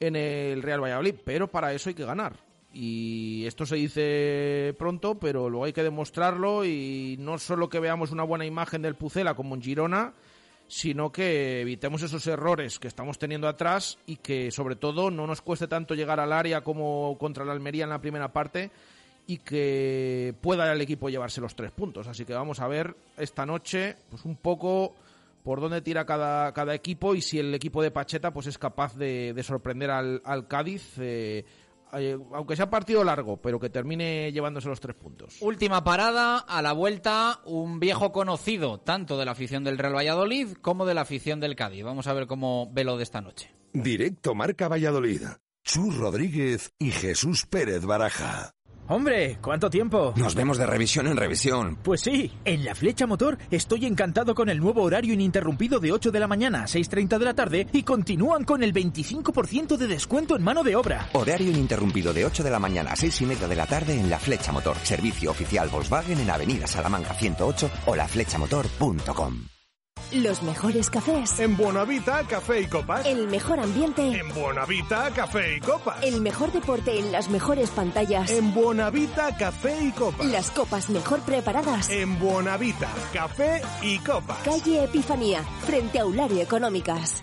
[0.00, 2.47] en el Real Valladolid, pero para eso hay que ganar.
[2.72, 8.12] Y esto se dice pronto, pero luego hay que demostrarlo y no solo que veamos
[8.12, 10.12] una buena imagen del Pucela como en Girona,
[10.68, 15.40] sino que evitemos esos errores que estamos teniendo atrás y que sobre todo no nos
[15.40, 18.70] cueste tanto llegar al área como contra la Almería en la primera parte
[19.26, 22.06] y que pueda el equipo llevarse los tres puntos.
[22.06, 24.94] Así que vamos a ver esta noche pues un poco
[25.42, 28.94] por dónde tira cada, cada equipo y si el equipo de Pacheta pues es capaz
[28.94, 30.94] de, sorprender al, al Cádiz.
[30.98, 31.46] Eh,
[32.32, 35.36] aunque sea partido largo, pero que termine llevándose los tres puntos.
[35.40, 40.54] Última parada, a la vuelta, un viejo conocido, tanto de la afición del Real Valladolid
[40.60, 41.84] como de la afición del Cádiz.
[41.84, 43.52] Vamos a ver cómo ve lo de esta noche.
[43.72, 45.22] Directo Marca Valladolid.
[45.64, 48.54] Chus Rodríguez y Jesús Pérez Baraja.
[48.90, 50.14] Hombre, ¿cuánto tiempo?
[50.16, 51.76] Nos vemos de revisión en revisión.
[51.82, 56.10] Pues sí, en la Flecha Motor estoy encantado con el nuevo horario ininterrumpido de 8
[56.10, 60.36] de la mañana a 6.30 de la tarde y continúan con el 25% de descuento
[60.36, 61.10] en mano de obra.
[61.12, 64.08] Horario ininterrumpido de 8 de la mañana a 6 y media de la tarde en
[64.08, 64.78] la Flecha Motor.
[64.82, 69.57] Servicio oficial Volkswagen en Avenida Salamanca 108 o laflechamotor.com.
[70.12, 71.38] Los mejores cafés.
[71.40, 73.04] En Buonavita, café y copas.
[73.06, 74.02] El mejor ambiente.
[74.02, 76.02] En Buonavita, café y copas.
[76.02, 78.30] El mejor deporte en las mejores pantallas.
[78.30, 80.26] En Buonavita, café y copas.
[80.26, 81.90] Las copas mejor preparadas.
[81.90, 84.38] En Buonavita, café y copas.
[84.44, 87.22] Calle Epifanía, frente a Aulario Económicas.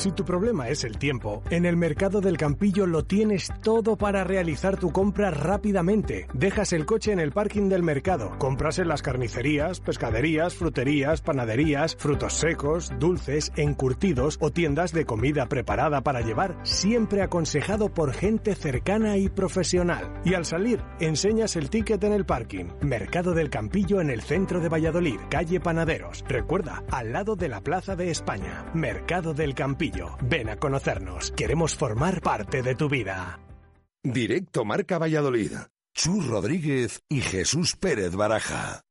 [0.00, 4.22] Si tu problema es el tiempo, en el Mercado del Campillo lo tienes todo para
[4.22, 6.28] realizar tu compra rápidamente.
[6.32, 11.96] Dejas el coche en el parking del mercado, compras en las carnicerías, pescaderías, fruterías, panaderías,
[11.96, 18.54] frutos secos, dulces, encurtidos o tiendas de comida preparada para llevar, siempre aconsejado por gente
[18.54, 20.22] cercana y profesional.
[20.24, 22.66] Y al salir, enseñas el ticket en el parking.
[22.80, 26.24] Mercado del Campillo en el centro de Valladolid, calle Panaderos.
[26.28, 28.64] Recuerda, al lado de la Plaza de España.
[28.72, 29.79] Mercado del Campillo.
[30.22, 31.30] Ven a conocernos.
[31.32, 33.40] Queremos formar parte de tu vida.
[34.02, 35.52] Directo Marca Valladolid.
[35.94, 38.82] Chus Rodríguez y Jesús Pérez Baraja.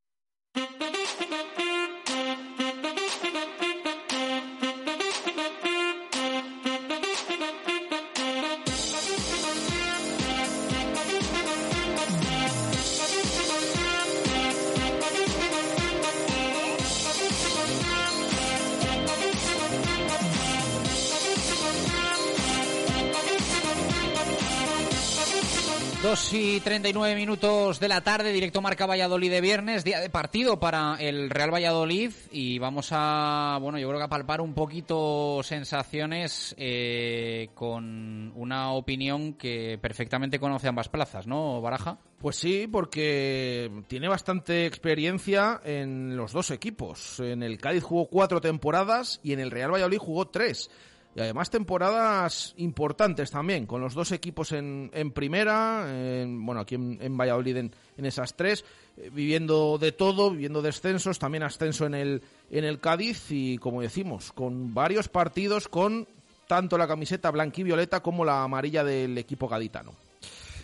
[26.09, 30.59] Dos y 39 minutos de la tarde, directo Marca Valladolid de viernes, día de partido
[30.59, 35.41] para el Real Valladolid y vamos a, bueno, yo creo que a palpar un poquito
[35.43, 41.99] sensaciones eh, con una opinión que perfectamente conoce ambas plazas, ¿no, Baraja?
[42.17, 47.19] Pues sí, porque tiene bastante experiencia en los dos equipos.
[47.19, 50.71] En el Cádiz jugó cuatro temporadas y en el Real Valladolid jugó tres.
[51.15, 56.75] Y además temporadas importantes también, con los dos equipos en, en primera, en- bueno, aquí
[56.75, 58.63] en, Valladolid en, en esas tres,
[58.97, 63.81] eh, viviendo de todo, viviendo descensos, también ascenso en el, en el Cádiz y, como
[63.81, 66.07] decimos, con varios partidos con
[66.47, 69.93] tanto la camiseta blanquivioleta como la amarilla del equipo gaditano.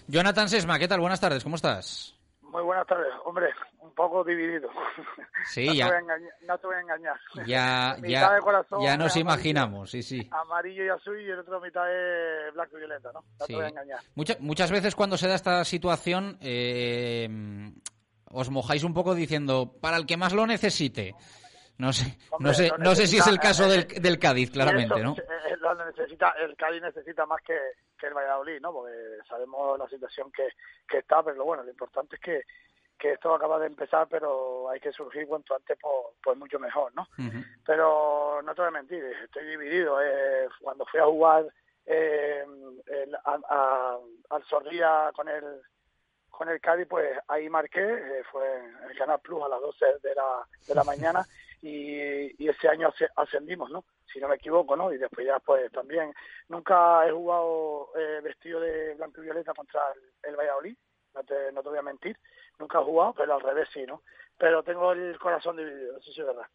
[0.08, 1.00] Jonathan Sesma, ¿qué tal?
[1.00, 2.15] Buenas tardes, ¿cómo estás?
[2.56, 3.14] Muy buenas tardes.
[3.26, 3.50] Hombre,
[3.82, 4.70] un poco dividido.
[5.46, 5.86] Sí, no ya.
[5.88, 7.20] Te voy a engañar, no te voy a engañar.
[7.46, 10.30] Ya, Mitad ya, de corazón ya es nos amarillo- imaginamos, sí, sí.
[10.32, 13.20] Amarillo y azul y el otro mitad es blanco y violeta, ¿no?
[13.20, 13.48] No Sí.
[13.48, 14.00] te voy a engañar.
[14.16, 17.28] Mucha- muchas veces cuando se da esta situación eh,
[18.32, 21.14] os mojáis un poco diciendo para el que más lo necesite.
[21.78, 24.50] No sé, Hombre, no sé, no sé si es el caso eh, del, del Cádiz,
[24.52, 25.16] claramente, Eso, ¿no?
[25.18, 27.58] eh, lo necesita, el Cádiz necesita más que,
[28.00, 28.72] que el Valladolid, ¿no?
[28.72, 28.94] Porque
[29.28, 30.48] sabemos la situación que,
[30.88, 32.42] que está, pero bueno, lo importante es que,
[32.98, 36.94] que esto acaba de empezar, pero hay que surgir cuanto antes, pues, pues mucho mejor,
[36.96, 37.08] ¿no?
[37.66, 40.02] pero no te voy a mentir, estoy dividido.
[40.02, 41.46] Eh, cuando fui a jugar
[41.86, 42.44] eh,
[42.88, 43.98] el- a- a-
[44.30, 45.44] al Zorrilla con el
[46.30, 49.86] con el Cádiz, pues ahí marqué, eh, fue en el Canal Plus a las 12
[50.04, 51.26] de la, de la mañana
[51.62, 53.86] y, y ese año asce- ascendimos, ¿no?
[54.12, 54.92] Si no me equivoco, ¿no?
[54.94, 56.14] Y después ya pues también
[56.48, 60.78] nunca he jugado eh, vestido de blanco y violeta contra el, el Valladolid,
[61.14, 62.18] no te, no te voy a mentir,
[62.60, 64.04] nunca he jugado, pero al revés sí, ¿no?
[64.38, 66.48] Pero tengo el corazón dividido, eso sí es verdad.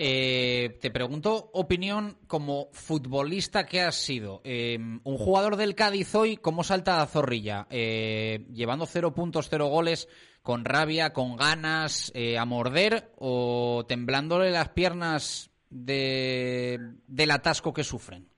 [0.00, 4.40] Eh, te pregunto opinión como futbolista que has sido.
[4.44, 7.66] Eh, un jugador del Cádiz hoy, ¿cómo salta a Zorrilla?
[7.68, 10.08] Eh, ¿Llevando cero puntos, cero goles,
[10.40, 16.78] con rabia, con ganas, eh, a morder o temblándole las piernas de,
[17.08, 18.28] del atasco que sufren?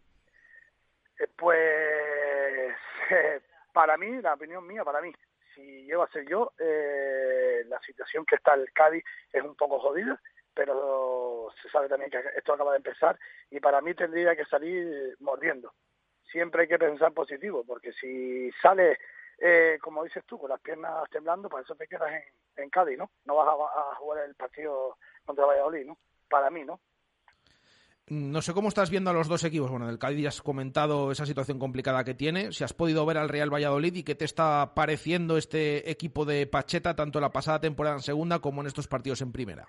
[1.19, 1.59] Eh, Pues
[3.11, 3.43] eh,
[3.75, 5.13] para mí, la opinión mía, para mí,
[5.55, 10.19] si llego a ser yo, la situación que está el Cádiz es un poco jodida,
[10.55, 13.19] pero se sabe también que esto acaba de empezar
[13.51, 15.73] y para mí tendría que salir mordiendo.
[16.31, 18.99] Siempre hay que pensar positivo, porque si sale,
[19.39, 22.11] eh, como dices tú, con las piernas temblando, para eso te quedas
[22.57, 23.11] en, Cádiz, ¿no?
[23.25, 25.99] No vas a, a jugar el partido contra Valladolid, ¿no?
[26.29, 26.79] Para mí, ¿no?
[28.11, 29.71] No sé cómo estás viendo a los dos equipos.
[29.71, 32.51] Bueno, del Cádiz ya has comentado esa situación complicada que tiene.
[32.51, 36.49] Si has podido ver al Real Valladolid y qué te está pareciendo este equipo de
[36.49, 39.69] Pacheta, tanto la pasada temporada en segunda como en estos partidos en primera.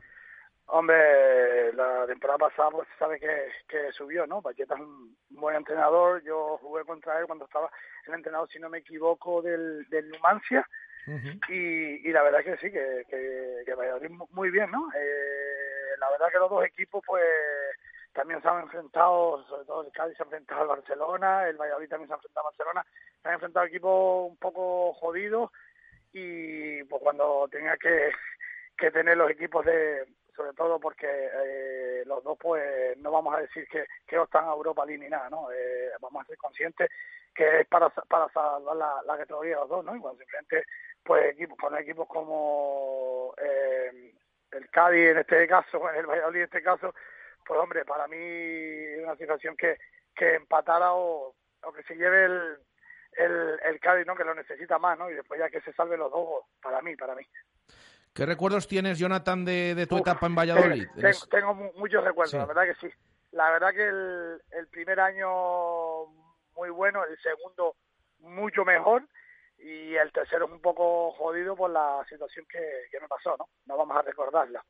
[0.73, 4.41] Hombre, la temporada pasada pues sabe que, que subió, ¿no?
[4.41, 7.69] Paqueta es un buen entrenador, yo jugué contra él cuando estaba
[8.07, 10.65] el entrenador, si no me equivoco, del, del Numancia,
[11.49, 14.87] y, y la verdad que sí, que, que, que Valladolid mu- muy bien, ¿no?
[14.95, 17.25] Eh, la verdad que los dos equipos pues
[18.13, 21.89] también se han enfrentado, sobre todo el Cádiz se ha enfrentado al Barcelona, el Valladolid
[21.89, 22.85] también se ha enfrentado al Barcelona,
[23.21, 25.51] se han enfrentado a equipos un poco jodidos
[26.13, 28.11] y pues cuando tenga que,
[28.77, 30.05] que tener los equipos de,
[30.35, 34.53] sobre todo porque eh, los dos pues no vamos a decir que, que están a
[34.53, 35.51] Europa League ni nada, ¿no?
[35.51, 36.89] Eh, vamos a ser conscientes
[37.33, 39.95] que es para, para salvar la, la categoría de los dos, ¿no?
[39.95, 40.65] Y cuando simplemente
[41.03, 44.13] pues equipos, con equipos como eh,
[44.51, 46.93] el Cádiz en este caso, el Valladolid en este caso,
[47.45, 49.77] pues hombre, para mí es una situación que,
[50.15, 52.57] que empatara o, o que se lleve el,
[53.13, 54.15] el, el Cádiz, ¿no?
[54.15, 55.09] Que lo necesita más, ¿no?
[55.09, 57.23] Y después ya que se salven los dos, para mí, para mí.
[58.13, 60.87] ¿Qué recuerdos tienes, Jonathan, de, de tu etapa en Valladolid?
[60.95, 62.93] Tengo, tengo muchos recuerdos, la verdad que sí.
[63.31, 66.07] La verdad que el, el primer año
[66.55, 67.75] muy bueno, el segundo
[68.19, 69.07] mucho mejor
[69.57, 72.59] y el tercero un poco jodido por la situación que,
[72.91, 73.47] que me pasó, ¿no?
[73.65, 74.63] No vamos a recordarla.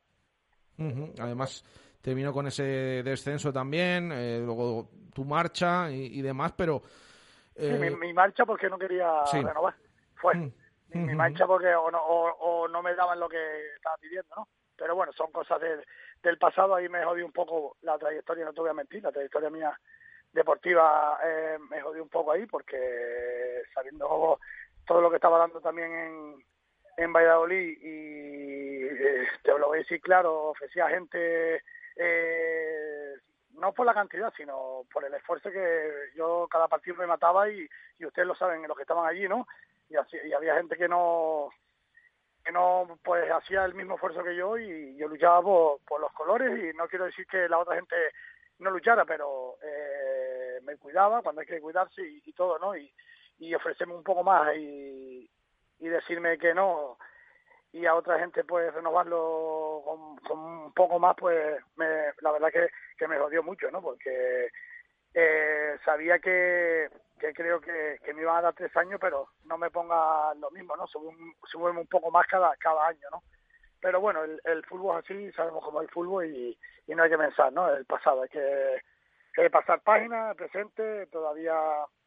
[1.18, 1.64] Además,
[2.00, 6.82] terminó con ese descenso también, eh, luego tu marcha y, y demás, pero...
[7.54, 7.72] Eh...
[7.72, 9.40] Sí, mi, mi, marcha porque no quería sí.
[9.40, 9.74] renovar,
[10.14, 10.34] fue.
[10.34, 10.52] Mm.
[10.94, 14.48] Mi, marcha porque o no, o, o no, me daban lo que estaba pidiendo, ¿no?
[14.76, 15.84] Pero bueno, son cosas del,
[16.22, 19.12] del pasado, ahí me jodí un poco la trayectoria, no te voy a mentir, la
[19.12, 19.78] trayectoria mía
[20.32, 24.38] deportiva eh, me jodí un poco ahí porque sabiendo
[24.86, 26.44] todo lo que estaba dando también en,
[26.96, 31.62] en Valladolid y eh, te lo voy a decir claro, ofrecía gente
[31.96, 33.14] eh,
[33.54, 37.68] no por la cantidad, sino por el esfuerzo que yo cada partido me mataba y,
[37.98, 39.46] y ustedes lo saben, los que estaban allí, ¿no?
[39.92, 41.50] Y, había gente que no
[42.44, 46.58] que no pues hacía el mismo esfuerzo que yo y yo luchaba por, los colores
[46.58, 47.94] y no quiero decir que la otra gente
[48.58, 52.76] no luchara, pero eh, me cuidaba cuando hay que cuidarse y, todo, ¿no?
[52.76, 52.92] Y,
[53.54, 55.28] ofrecerme un poco más y,
[55.80, 56.96] y decirme que no
[57.72, 59.82] y a otra gente pues renovarlo
[60.26, 61.86] con un poco más pues me,
[62.20, 64.50] la verdad que, que me jodió mucho no porque
[65.14, 66.88] eh, sabía que,
[67.22, 70.76] que creo que, me iban a dar tres años pero no me ponga lo mismo
[70.76, 73.22] no sube un, un poco más cada cada año no
[73.80, 76.58] pero bueno el, fútbol es así sabemos cómo es el fútbol y,
[76.88, 78.82] no hay que pensar no el pasado hay que,
[79.34, 81.54] que pasar página presente todavía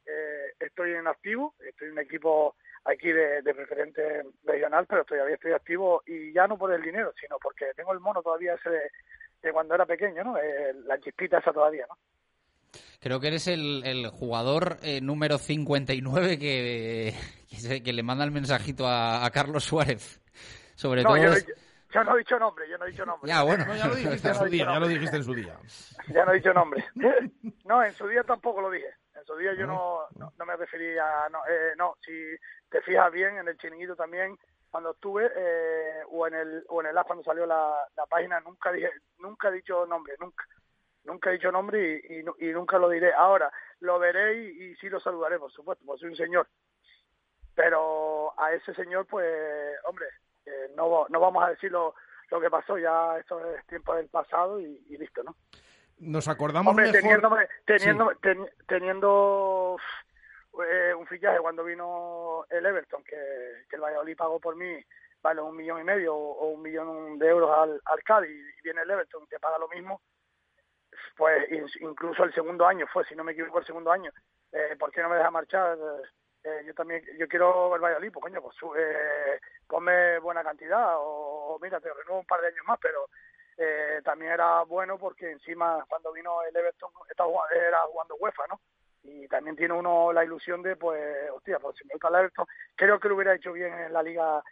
[0.05, 5.33] eh, estoy en activo, estoy en un equipo aquí de, de, preferente regional, pero todavía
[5.33, 8.69] estoy activo y ya no por el dinero, sino porque tengo el mono todavía ese
[8.69, 8.91] de,
[9.41, 10.37] de cuando era pequeño, ¿no?
[10.37, 11.97] Eh, la chispita esa todavía, ¿no?
[12.99, 17.13] Creo que eres el, el jugador eh, número 59 que,
[17.49, 20.21] que, se, que, le manda el mensajito a, a Carlos Suárez.
[20.75, 21.17] Sobre no, todo.
[21.17, 21.33] Yo,
[21.95, 23.29] yo no he dicho nombre, yo no he dicho nombre.
[23.29, 23.65] Ya, bueno.
[23.65, 25.57] No, ya lo dijiste en su día, ya lo dijiste en su día.
[26.13, 26.85] Ya no he dicho nombre.
[27.65, 28.93] No, en su día tampoco lo dije.
[29.15, 32.11] En su día yo no, no, no me refería, no, eh, no, si
[32.69, 34.37] te fijas bien, en el chiringuito también,
[34.69, 38.39] cuando estuve, eh, o en el o en el app cuando salió la, la página,
[38.41, 40.45] nunca dije, nunca he dicho nombre, nunca.
[41.05, 43.13] Nunca he dicho nombre y, y, y nunca lo diré.
[43.13, 46.47] Ahora, lo veré y, y sí lo saludaré, por supuesto, porque soy un señor.
[47.53, 49.25] Pero a ese señor, pues,
[49.85, 50.07] hombre,
[50.45, 51.95] eh, no, no vamos a decir lo,
[52.29, 55.35] lo que pasó, ya esto es tiempo del pasado y, y listo, ¿no?
[55.99, 57.01] Nos acordamos Hombre, mejor...
[57.01, 58.17] teniendo, teniendo, sí.
[58.21, 59.77] ten, teniendo
[60.67, 63.15] eh, un fichaje cuando vino el Everton, que,
[63.69, 64.77] que el Valladolid pagó por mí,
[65.21, 68.61] vale un millón y medio o, o un millón de euros al, al Cádiz, y
[68.63, 70.01] viene el Everton y te paga lo mismo,
[71.15, 71.47] pues
[71.79, 74.11] incluso el segundo año fue, si no me equivoco, el segundo año,
[74.51, 75.77] eh, ¿por qué no me deja marchar?
[76.43, 81.55] Eh, yo también, yo quiero el Valladolid, pues coño, pues eh, ponme buena cantidad o,
[81.55, 83.07] o mira, te renuevo un par de años más, pero
[83.57, 88.61] eh, también era bueno porque encima cuando vino el Everton estaba, era jugando UEFA, ¿no?
[89.03, 92.45] Y también tiene uno la ilusión de, pues, hostia, pues si me gusta el Everton,
[92.75, 94.43] creo que lo hubiera hecho bien en la liga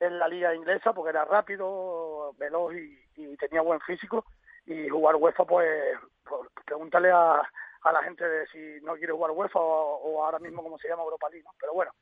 [0.00, 4.24] en la liga inglesa porque era rápido, veloz y, y tenía buen físico
[4.68, 7.42] y jugar UEFA, pues, pues pregúntale a,
[7.82, 11.02] a la gente de si no quiere jugar UEFA o, ahora mismo como se llama
[11.02, 11.46] Europa League.
[11.60, 11.92] Pero bueno,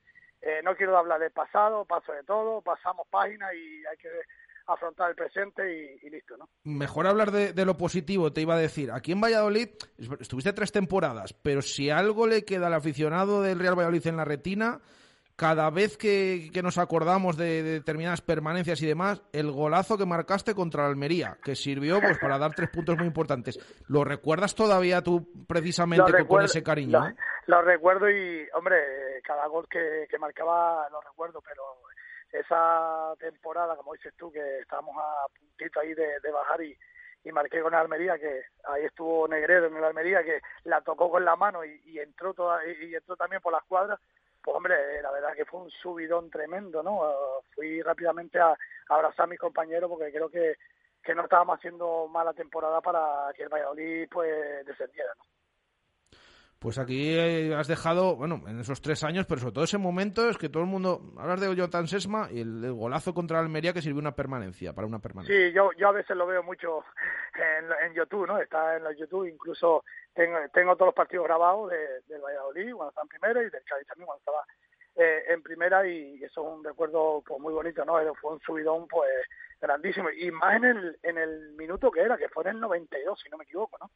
[0.43, 4.09] eh, no quiero hablar del pasado, paso de todo, pasamos página y hay que
[4.67, 6.49] afrontar el presente y, listo, ¿no?
[6.65, 8.91] Mejor hablar de, lo positivo, te iba a decir.
[8.91, 9.69] Aquí en Valladolid
[10.19, 14.25] estuviste tres temporadas, pero si algo le queda al aficionado del Real Valladolid en la
[14.25, 14.81] retina,
[15.37, 20.07] cada vez que, que nos acordamos de, de, determinadas permanencias y demás, el golazo que
[20.07, 23.59] marcaste contra la Almería, que sirvió pues para dar tres puntos muy importantes.
[23.89, 26.99] ¿Lo recuerdas todavía tú precisamente con, con, ese cariño?
[27.47, 31.63] Lo, lo, recuerdo y, hombre, cada gol que, que marcaba lo recuerdo, pero
[32.33, 36.77] esa temporada, como dices tú, que estábamos a puntito ahí de, de bajar y,
[37.25, 41.25] y marqué con Almería, que ahí estuvo Negredo en el Almería, que la tocó con
[41.25, 44.01] la mano y, y entró toda, y, y, entró también por las cuadras,
[44.47, 47.03] pues hombre, la verdad que fue un subidón tremendo, ¿no?
[47.53, 48.57] Fui rápidamente a, a,
[48.89, 50.55] abrazar a mis compañeros porque creo que,
[51.03, 55.25] que no estábamos haciendo mala temporada para que el Valladolid pues descendiera, ¿no?
[56.67, 60.29] Pues aquí eh, has dejado, bueno, en esos tres años, pero sobre todo ese momento
[60.29, 63.81] es que todo el mundo, hablas de Jonathan Sesma y el, golazo contra Almería que
[63.81, 65.33] sirvió una permanencia, para una permanencia.
[65.33, 66.83] Sí, yo, yo a veces lo veo mucho
[67.37, 68.41] en, en YouTube, ¿no?
[68.41, 72.89] Está en los YouTube, incluso tengo, tengo todos los partidos grabados de, del Valladolid cuando
[72.89, 74.45] estaba en primera y del Cádiz también cuando estaba
[74.97, 77.95] eh, en primera y eso es un recuerdo pues muy bonito, ¿no?
[78.17, 79.09] Fue un subidón pues
[79.61, 83.21] grandísimo y más en el, en el minuto que era, que fue en el 92,
[83.23, 83.89] si no me equivoco, ¿no?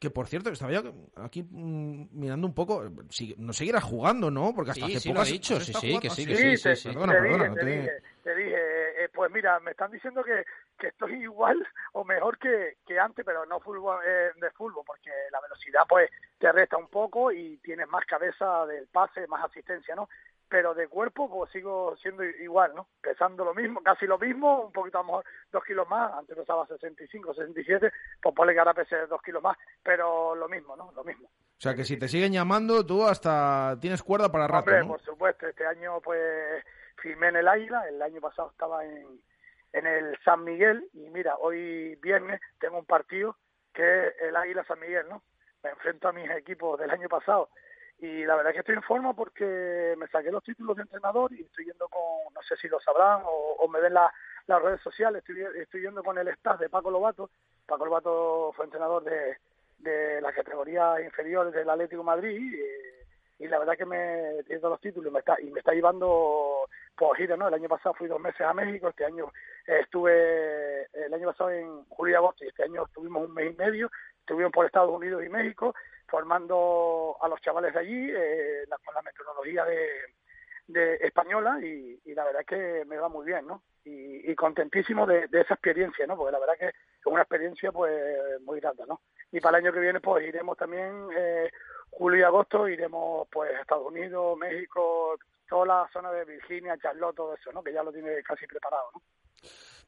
[0.00, 4.30] Que por cierto, que estaba yo aquí mm, mirando un poco, si, no seguirá jugando,
[4.30, 4.54] ¿no?
[4.54, 6.34] Porque hasta Sí, hace sí lo pocas- ha dicho, has sí, sí, que sí, que
[6.36, 6.88] sí, sí, te, sí.
[6.88, 7.92] Perdona, te perdona, dije, no te te- dije,
[8.24, 10.44] te dije, eh, pues mira, me están diciendo que,
[10.78, 11.58] que estoy igual
[11.92, 16.10] o mejor que, que antes, pero no fútbol, eh, de fútbol, porque la velocidad pues
[16.38, 20.08] te resta un poco y tienes más cabeza del pase, más asistencia, ¿no?
[20.50, 22.88] Pero de cuerpo pues sigo siendo igual, ¿no?
[23.00, 26.36] Pesando lo mismo, casi lo mismo, un poquito a lo mejor dos kilos más, antes
[26.36, 30.90] pesaba 65, 67, pues ponle que ahora pese dos kilos más, pero lo mismo, ¿no?
[30.92, 31.28] Lo mismo.
[31.28, 34.88] O sea, que si te siguen llamando, tú hasta tienes cuerda para rato, Hombre, ¿no?
[34.88, 36.64] por supuesto, este año pues
[36.96, 39.20] firmé en el Águila, el año pasado estaba en,
[39.72, 43.36] en el San Miguel y mira, hoy viernes tengo un partido
[43.72, 45.22] que es el Águila San Miguel, ¿no?
[45.62, 47.50] Me enfrento a mis equipos del año pasado
[48.02, 51.32] y la verdad es que estoy en forma porque me saqué los títulos de entrenador
[51.34, 54.12] y estoy yendo con, no sé si lo sabrán o, me ven la-
[54.46, 57.30] las redes sociales, estoy, estoy yendo con el staff de Paco Lobato.
[57.66, 59.36] Paco Lobato fue entrenador de,
[59.78, 62.58] de las categorías inferiores del Atlético Madrid
[63.38, 66.66] y, la verdad que me tiene los títulos y me está, y me está llevando
[66.96, 67.48] por gira, ¿no?
[67.48, 69.30] El año pasado fui dos meses a México, este año
[69.66, 73.56] estuve, el año pasado en julio y agosto y este año estuvimos un mes y
[73.56, 73.90] medio,
[74.20, 75.74] estuvimos por Estados Unidos y México
[76.10, 79.88] formando a los chavales de allí eh, con la metodología de,
[80.66, 83.62] de española y, y la verdad que me va muy bien, ¿no?
[83.84, 86.16] Y, contentísimo de, esa experiencia, ¿no?
[86.16, 87.92] Porque la verdad que es una experiencia pues
[88.42, 89.00] muy grande, ¿no?
[89.32, 91.50] Y para el año que viene pues iremos también eh,
[91.90, 95.18] julio y agosto iremos pues Estados Unidos, México,
[95.48, 97.62] toda la zona de Virginia, Charlotte, todo eso, ¿no?
[97.62, 99.02] Que ya lo tiene casi preparado, ¿no?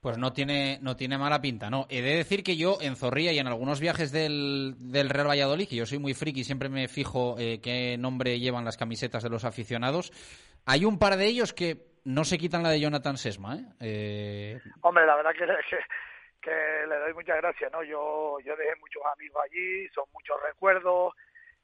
[0.02, 1.86] Pues no tiene, no tiene mala pinta, ¿no?
[1.88, 5.68] He de decir que yo en Zorrilla y en algunos viajes del, del Real Valladolid,
[5.68, 9.30] que yo soy muy friki, siempre me fijo eh, qué nombre llevan las camisetas de
[9.30, 10.10] los aficionados,
[10.66, 13.64] hay un par de ellos que no se quitan la de Jonathan Sesma, ¿eh?
[13.78, 15.78] Eh, Hombre, la verdad que, que,
[16.40, 17.84] que le doy muchas gracias, ¿no?
[17.84, 21.14] Yo, yo dejé muchos amigos allí, son muchos recuerdos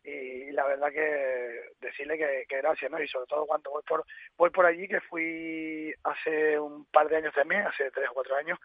[0.05, 3.01] y la verdad que decirle que, gracias, ¿no?
[3.03, 4.05] Y sobre todo cuando voy por
[4.37, 8.37] voy por allí, que fui hace un par de años también, hace tres o cuatro
[8.37, 8.59] años,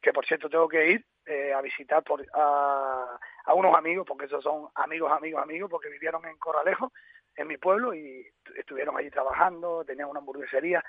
[0.00, 4.42] que por cierto tengo que ir eh, a visitar por, a unos amigos, porque esos
[4.42, 6.92] son amigos, amigos, amigos, porque vivieron en Corralejo,
[7.36, 8.26] en mi pueblo, y
[8.56, 10.82] estuvieron allí trabajando, tenían una hamburguesería,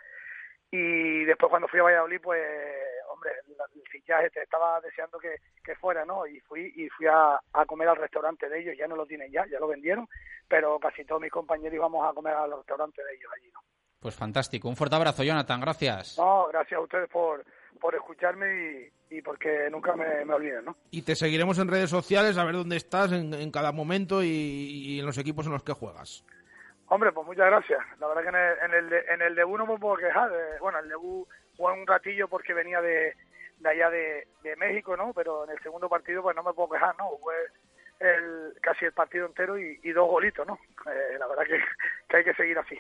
[0.72, 2.44] y después cuando fui a Valladolid, pues,
[3.10, 6.26] hombre, el fichaje te estaba deseando que, que fuera, ¿no?
[6.28, 9.32] Y fui y fui a, a comer al restaurante de ellos, ya no lo tienen
[9.32, 10.08] ya, ya lo vendieron,
[10.48, 13.60] pero casi todos mis compañeros íbamos a comer al restaurante de ellos allí, ¿no?
[14.00, 14.70] pues fantástico.
[14.70, 16.18] Un fuerte abrazo, Jonathan, gracias.
[16.18, 17.44] No, gracias a ustedes por,
[17.82, 20.78] por escucharme y, y porque nunca me, me olviden, ¿no?
[20.90, 24.28] Y te seguiremos en redes sociales a ver dónde estás en, en cada momento y,
[24.30, 26.24] y en los equipos en los que juegas.
[26.88, 27.80] Hombre, pues muchas gracias.
[28.00, 30.32] La verdad que en el, en el, de- en el debut no me puedo quejar.
[30.32, 31.28] eh, bueno, el debut
[31.60, 33.14] jugué un ratillo porque venía de,
[33.58, 35.14] de allá de, de México, ¿no?
[35.14, 37.08] Pero en el segundo partido pues no me puedo quejar, ¿no?
[37.10, 37.36] Jugué
[38.00, 40.58] el, casi el partido entero y, y dos golitos, ¿no?
[40.90, 41.60] Eh, la verdad que,
[42.08, 42.80] que hay que seguir así.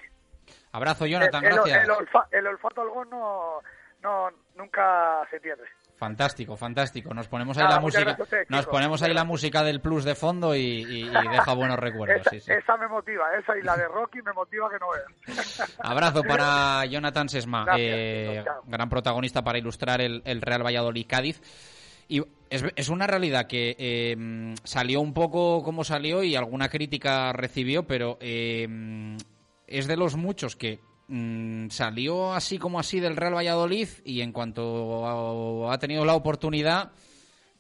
[0.72, 1.84] Abrazo, Jonathan, el, el- gracias.
[1.84, 3.60] el olfa- el olfato al gol no,
[4.02, 5.66] no, nunca se pierde.
[6.00, 7.14] Fantástico, fantástico.
[7.14, 10.56] Nos ponemos ahí la música, gracias nos ponemos ahí la música del plus de fondo
[10.56, 12.22] y, y- y deja buenos recuerdos.
[12.22, 12.52] esa, sí, sí.
[12.54, 15.78] esa me motiva, esa y la de Rocky me motiva que no veas.
[15.80, 21.42] Abrazo para Jonathan Sesma, Gracias, eh, gran protagonista para ilustrar el, el Real Valladolid Cádiz.
[22.08, 27.34] Y es, es una realidad que eh, salió un poco como salió y alguna crítica
[27.34, 29.18] recibió, pero eh,
[29.68, 30.80] es de los muchos que
[31.10, 36.92] mm, salió así como así del Real Valladolid y en cuanto ha, tenido la oportunidad,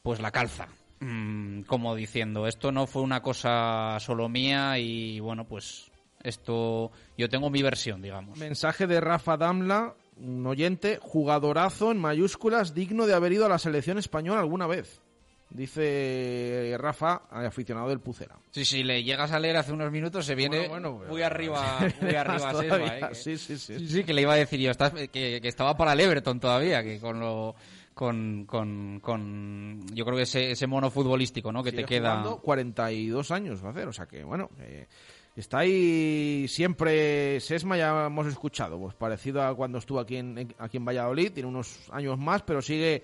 [0.01, 0.67] pues la calza.
[1.01, 5.91] Mm, como diciendo, esto no fue una cosa solo mía y bueno, pues
[6.23, 8.37] esto yo tengo mi versión, digamos.
[8.37, 13.59] Mensaje de Rafa Damla, un oyente, jugadorazo en mayúsculas, digno de haber ido a la
[13.59, 15.01] selección española alguna vez.
[15.49, 18.37] Dice Rafa, aficionado del Pucera.
[18.51, 21.79] Sí, sí, le llegas a leer hace unos minutos, se viene Bueno, bueno, muy arriba,
[22.01, 23.09] muy arriba Sesma, ¿eh?
[23.13, 23.79] sí, sí, sí.
[23.79, 25.07] Sí, sí, que le iba a decir yo, estás- que,
[25.41, 27.55] que estaba para el Everton todavía, que con lo...
[27.93, 31.61] Con, con, con yo creo que ese, ese mono futbolístico, ¿no?
[31.61, 32.11] Que Sigue te queda...
[32.11, 34.87] jugando 42 años va a hacer, o sea que bueno, eh,
[35.35, 40.77] está ahí siempre Sesma, ya hemos escuchado, pues parecido a cuando estuvo aquí en, aquí
[40.77, 43.03] en Valladolid, tiene unos años más, pero sigue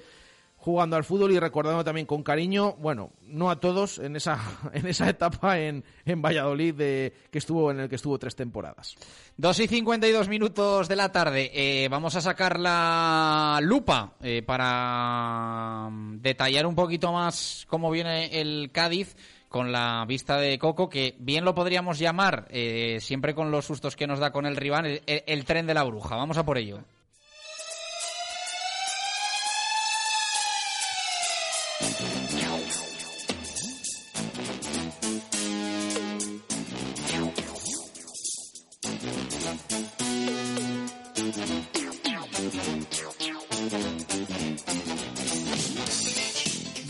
[0.66, 4.40] jugando al fútbol y recordando también con cariño, bueno, no a todos en esa,
[4.74, 8.96] en esa etapa en, en Valladolid de, que estuvo en el que estuvo tres temporadas.
[9.38, 11.52] Dos y 52 minutos de la tarde.
[11.54, 18.42] Eh, vamos a sacar la lupa eh, para mm, detallar un poquito más cómo viene
[18.42, 19.16] el Cádiz
[19.48, 23.96] con la vista de Coco, que bien lo podríamos llamar, eh, siempre con los sustos
[23.96, 26.16] que nos da con el rival, el, el tren de la bruja.
[26.16, 26.80] Vamos a por ello.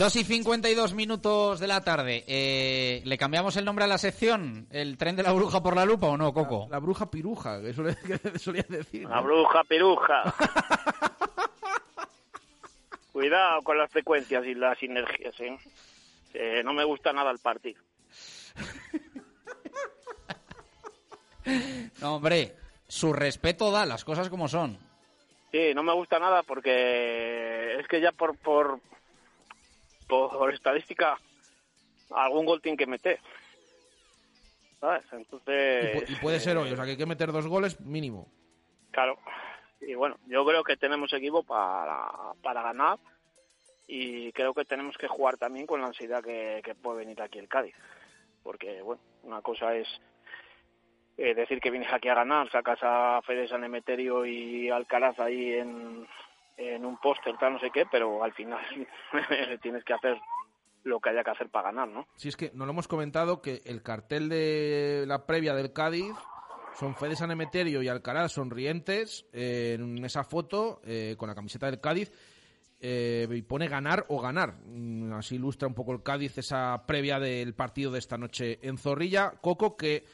[0.06, 2.22] Dos y 52 minutos de la tarde.
[2.28, 4.68] Eh, ¿Le cambiamos el nombre a la sección?
[4.70, 6.68] ¿El tren de la bruja por la lupa o no, Coco?
[6.70, 7.96] La, bruja piruja, que, suele,
[8.32, 9.08] que solía decir.
[9.08, 10.22] La bruja piruja.
[13.12, 15.58] Cuidado con las frecuencias y las sinergias, ¿eh?
[16.34, 17.82] Eh, no me gusta nada el partido.
[22.00, 22.54] No, hombre,
[22.86, 24.78] su respeto da las cosas como son.
[25.50, 28.80] Sí, no me gusta nada porque es que ya por, por,
[30.06, 31.18] por estadística
[32.10, 33.18] algún gol tiene que meter.
[34.80, 35.04] ¿Sabes?
[35.12, 35.94] Entonces...
[35.94, 38.28] Y, pu- y puede ser hoy, o sea que hay que meter dos goles mínimo.
[38.90, 39.18] Claro.
[39.80, 42.10] Y bueno, yo creo que tenemos equipo para,
[42.42, 42.98] para ganar
[43.86, 47.38] y creo que tenemos que jugar también con la ansiedad que, que puede venir aquí
[47.38, 47.74] el Cádiz.
[48.42, 49.88] Porque, bueno, una cosa es
[51.18, 55.54] eh, decir que vienes aquí a ganar, sacas a Fede San Emeterio y Alcaraz ahí
[55.54, 56.06] en,
[56.56, 58.60] en un póster, tal, no sé qué, pero al final
[59.62, 60.18] tienes que hacer
[60.84, 62.06] lo que haya que hacer para ganar, ¿no?
[62.16, 66.14] Si es que no lo hemos comentado que el cartel de la previa del Cádiz
[66.74, 71.66] son Fede San Emeterio y Alcaraz sonrientes eh, en esa foto eh, con la camiseta
[71.66, 72.12] del Cádiz
[72.78, 74.54] eh, y pone ganar o ganar.
[74.64, 78.78] Mm, Así ilustra un poco el Cádiz esa previa del partido de esta noche en
[78.78, 79.32] Zorrilla.
[79.40, 80.04] Coco, que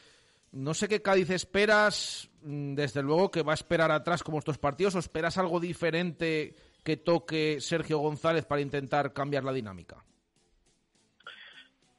[0.52, 4.58] no sé qué Cádiz esperas, mm, desde luego que va a esperar atrás como estos
[4.58, 6.54] partidos, o esperas algo diferente
[6.84, 10.04] que toque Sergio González para intentar cambiar la dinámica.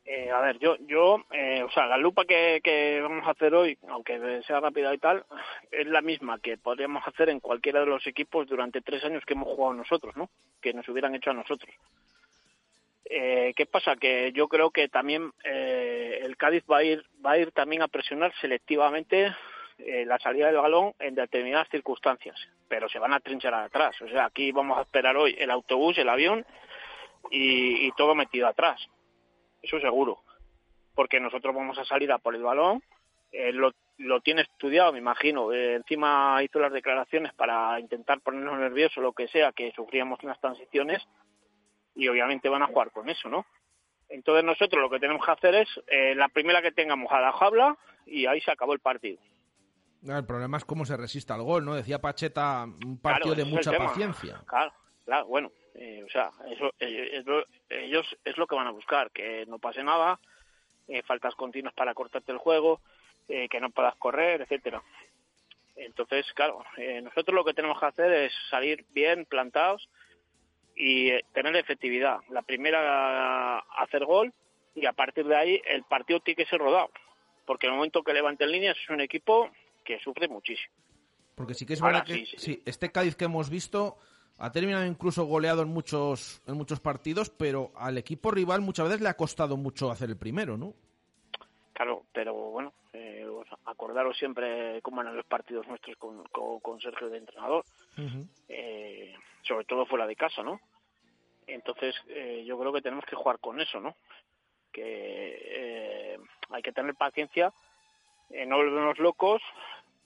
[0.06, 3.56] Eh, a ver, yo, yo eh, o sea, la lupa que, que vamos a hacer
[3.56, 5.24] hoy, aunque sea rápida y tal,
[5.72, 9.34] es la misma que podríamos hacer en cualquiera de los equipos durante tres años que
[9.34, 10.30] hemos jugado nosotros, ¿no?
[10.62, 11.74] Que nos hubieran hecho a nosotros.
[13.06, 13.96] Eh, ¿Qué pasa?
[13.96, 17.82] Que yo creo que también eh, el Cádiz va a ir, va a ir también
[17.82, 19.34] a presionar selectivamente
[19.78, 22.36] eh, la salida del balón en determinadas circunstancias,
[22.68, 24.02] pero se van a trincherar atrás.
[24.02, 26.46] O sea, aquí vamos a esperar hoy el autobús, el avión
[27.32, 28.80] y, y todo metido atrás.
[29.62, 30.20] Eso seguro.
[30.96, 32.84] Porque nosotros vamos a salir a por el balón.
[33.32, 35.52] Eh, lo, lo tiene estudiado, me imagino.
[35.52, 40.40] Eh, encima hizo las declaraciones para intentar ponernos nerviosos, lo que sea, que sufríamos unas
[40.40, 41.02] transiciones.
[41.96, 43.46] Y obviamente van a jugar con eso, ¿no?
[44.10, 47.32] Entonces nosotros lo que tenemos que hacer es eh, la primera que tengamos a la
[47.32, 49.20] jabla y ahí se acabó el partido.
[50.06, 51.76] El problema es cómo se resiste al gol, ¿no?
[51.76, 54.42] Decía Pacheta, un partido Claro, de mucha paciencia.
[54.46, 54.74] Claro,
[55.06, 57.24] claro, bueno, eh, o sea, eso eh,
[57.70, 60.20] ellos es lo que van a buscar, que no pase nada,
[61.06, 62.82] faltas continuas para cortarte el juego,
[63.28, 64.84] que no puedas correr, etcétera.
[65.76, 69.90] Entonces, claro, eh, nosotros lo que tenemos que hacer es salir bien plantados
[70.76, 72.20] y eh, tener efectividad.
[72.30, 74.34] La primera hacer gol
[74.76, 76.90] y a partir de ahí el partido tiene que ser rodado,
[77.46, 79.50] porque en el momento que levanten líneas es un equipo
[79.84, 80.74] que sufre muchísimo.
[81.36, 82.38] Porque sí que es Ahora verdad que sí, sí.
[82.38, 83.98] sí, este Cádiz que hemos visto
[84.38, 89.02] ha terminado incluso goleado en muchos, en muchos partidos, pero al equipo rival muchas veces
[89.02, 90.74] le ha costado mucho hacer el primero, ¿no?
[91.74, 96.80] Claro, pero bueno, eh, os acordaros siempre cómo eran los partidos nuestros con, con, con
[96.80, 97.66] Sergio de entrenador,
[98.48, 100.60] eh, sobre todo fuera de casa, ¿no?
[101.48, 103.96] Entonces, eh, yo creo que tenemos que jugar con eso, ¿no?
[104.72, 106.18] Que eh,
[106.50, 107.54] hay que tener paciencia,
[108.30, 109.42] eh, no volvernos locos,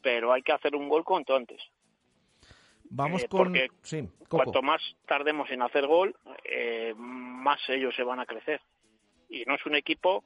[0.01, 1.61] pero hay que hacer un gol cuanto antes.
[2.89, 3.37] Vamos Eh, con...
[3.39, 4.09] porque Sí.
[4.29, 8.61] Cuanto más tardemos en hacer gol, eh, más ellos se van a crecer.
[9.29, 10.23] Y no es un equipo,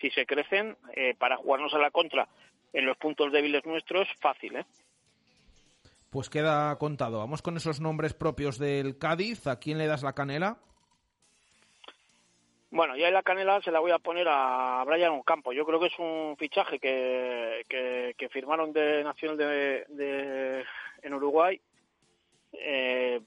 [0.00, 2.28] si se crecen, eh, para jugarnos a la contra
[2.72, 4.64] en los puntos débiles nuestros, fácil, ¿eh?
[6.10, 7.18] Pues queda contado.
[7.18, 9.46] Vamos con esos nombres propios del Cádiz.
[9.46, 10.56] ¿A quién le das la canela?
[12.70, 15.52] Bueno, ya en la canela se la voy a poner a Brian Ocampo.
[15.52, 20.64] Yo creo que es un fichaje que, que, que firmaron de Nacional de, de-
[21.02, 21.60] en Uruguay,
[22.52, 23.20] eh,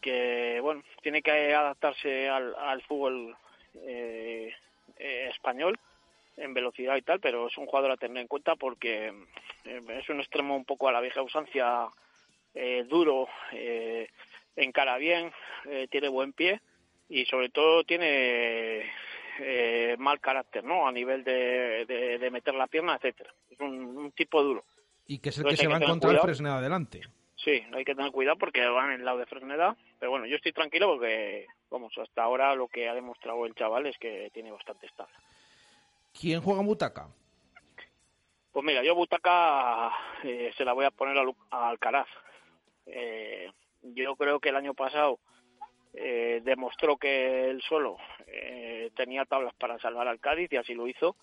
[0.00, 3.34] que bueno tiene que adaptarse al, al fútbol
[3.74, 4.52] eh,
[4.98, 5.78] eh, español
[6.36, 9.12] en velocidad y tal, pero es un jugador a tener en cuenta porque
[9.64, 11.88] eh, es un extremo un poco a la vieja usancia,
[12.54, 14.08] eh, duro, eh,
[14.56, 15.32] encara bien,
[15.66, 16.60] eh, tiene buen pie
[17.08, 18.84] y sobre todo tiene
[19.40, 20.86] eh, mal carácter, ¿no?
[20.86, 23.32] A nivel de, de, meter la pierna, etcétera.
[23.50, 24.64] Es un, tipo duro.
[25.06, 27.00] Y que es el que se va a encontrar Fresneda adelante.
[27.36, 29.76] Sí, hay que tener cuidado porque van en el lado de Fresneda.
[29.98, 33.86] Pero bueno, yo estoy tranquilo porque, vamos, hasta ahora lo que ha demostrado el chaval
[33.86, 35.14] es que tiene bastante estable.
[36.18, 37.08] ¿Quién juega en Butaca?
[38.52, 39.90] Pues mira, yo Butaca
[40.22, 41.16] eh, se la voy a poner
[41.50, 42.06] a, Alcaraz.
[42.86, 43.50] Eh,
[43.82, 45.18] yo creo que el año pasado
[45.92, 47.96] eh, demostró que él solo
[48.26, 51.16] eh, tenía tablas para salvar al Cádiz y así lo hizo.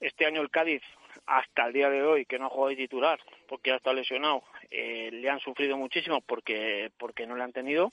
[0.00, 0.82] Este año el Cádiz,
[1.26, 4.42] hasta el día de hoy, que no ha jugado de titular porque ha estado lesionado,
[4.70, 7.92] eh, le han sufrido muchísimo porque, porque no le han tenido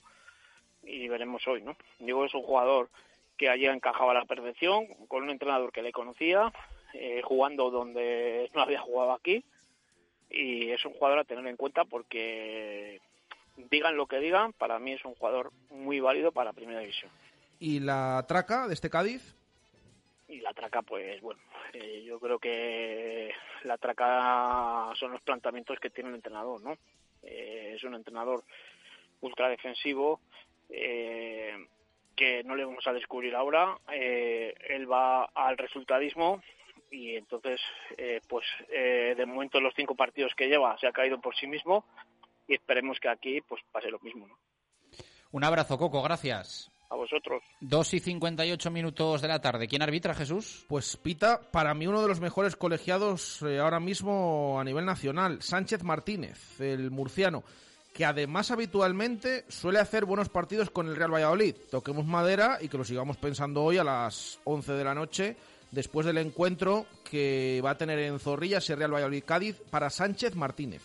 [0.82, 1.76] y veremos hoy, ¿no?
[1.98, 2.90] Digo, es un jugador
[3.38, 6.52] que allí encajaba a la perfección, con un entrenador que le conocía,
[7.22, 9.44] jugando donde no había jugado aquí
[10.30, 13.00] y es un jugador a tener en cuenta porque
[13.70, 17.10] digan lo que digan, para mí es un jugador muy válido para Primera División.
[17.58, 19.34] ¿Y la traca de este Cádiz?
[20.28, 21.40] Y la traca, pues bueno,
[21.72, 23.32] eh, yo creo que
[23.64, 26.76] la traca son los planteamientos que tiene el entrenador, ¿no?
[27.22, 28.44] Eh, es un entrenador
[29.22, 30.20] ultra defensivo,
[30.68, 31.56] eh,
[32.18, 33.78] que no le vamos a descubrir ahora.
[33.88, 36.42] él va al resultadismo
[36.90, 37.60] y entonces,
[38.28, 41.84] pues de momento los cinco partidos que lleva se ha caído por sí mismo
[42.48, 44.26] y esperemos que aquí pues pase lo mismo.
[44.26, 44.36] ¿no?
[45.30, 46.70] Un abrazo, Coco, gracias.
[46.90, 47.42] A vosotros.
[47.60, 49.68] 2 y 58 minutos de la tarde.
[49.68, 50.64] ¿Quién arbitra, Jesús?
[50.68, 55.42] Pues Pita, para mí uno de los mejores colegiados eh, ahora mismo a nivel nacional,
[55.42, 57.44] Sánchez Martínez, el murciano,
[57.98, 61.56] que además habitualmente suele hacer buenos partidos con el Real Valladolid.
[61.68, 65.36] Toquemos madera y que lo sigamos pensando hoy a las 11 de la noche,
[65.72, 70.36] después del encuentro que va a tener en Zorrillas el Real Valladolid Cádiz para Sánchez
[70.36, 70.80] Martínez.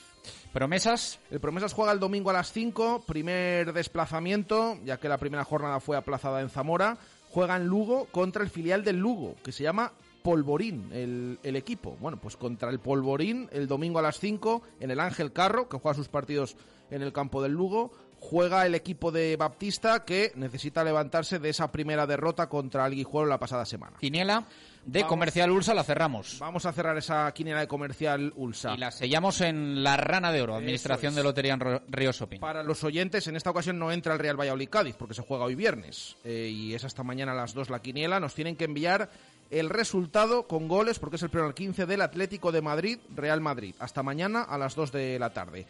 [0.53, 1.19] ¿Promesas?
[1.29, 5.79] El Promesas juega el domingo a las 5, primer desplazamiento, ya que la primera jornada
[5.79, 6.97] fue aplazada en Zamora.
[7.29, 11.95] Juega en Lugo contra el filial del Lugo, que se llama Polvorín, el, el, equipo.
[11.99, 15.77] Bueno, pues contra el Polvorín, el domingo a las 5, en el Ángel Carro, que
[15.77, 16.55] juega sus partidos
[16.93, 17.91] en el campo del Lugo.
[18.19, 23.27] Juega el equipo de Baptista, que necesita levantarse de esa primera derrota contra el Guijuelo
[23.27, 23.97] la pasada semana.
[23.99, 24.45] Quiniela
[24.85, 26.37] de Comercial Ulsa la cerramos.
[26.39, 28.73] Vamos a cerrar esa quiniela de Comercial Ulsa.
[28.73, 32.39] Y la sellamos en la Rana de Oro, Administración de Lotería en Río Shopping.
[32.39, 35.45] Para los oyentes, en esta ocasión no entra el Real Valladolid Cádiz, porque se juega
[35.45, 36.17] hoy viernes.
[36.23, 38.19] Eh, y es hasta mañana a las 2 la quiniela.
[38.19, 39.09] Nos tienen que enviar
[39.51, 43.39] el resultado con goles, porque es el primero al 15 del Atlético de Madrid, Real
[43.39, 43.75] Madrid.
[43.79, 45.65] Hasta mañana a las 2 de la tarde.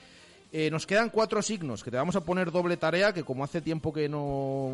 [0.56, 3.60] Eh, nos quedan cuatro signos que te vamos a poner doble tarea, que como hace
[3.60, 4.70] tiempo que no,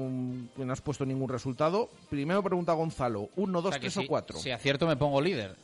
[0.57, 1.89] no has puesto ningún resultado.
[2.09, 4.37] Primero pregunta Gonzalo, ¿uno, dos, tres o cuatro?
[4.37, 5.55] Si acierto me pongo líder.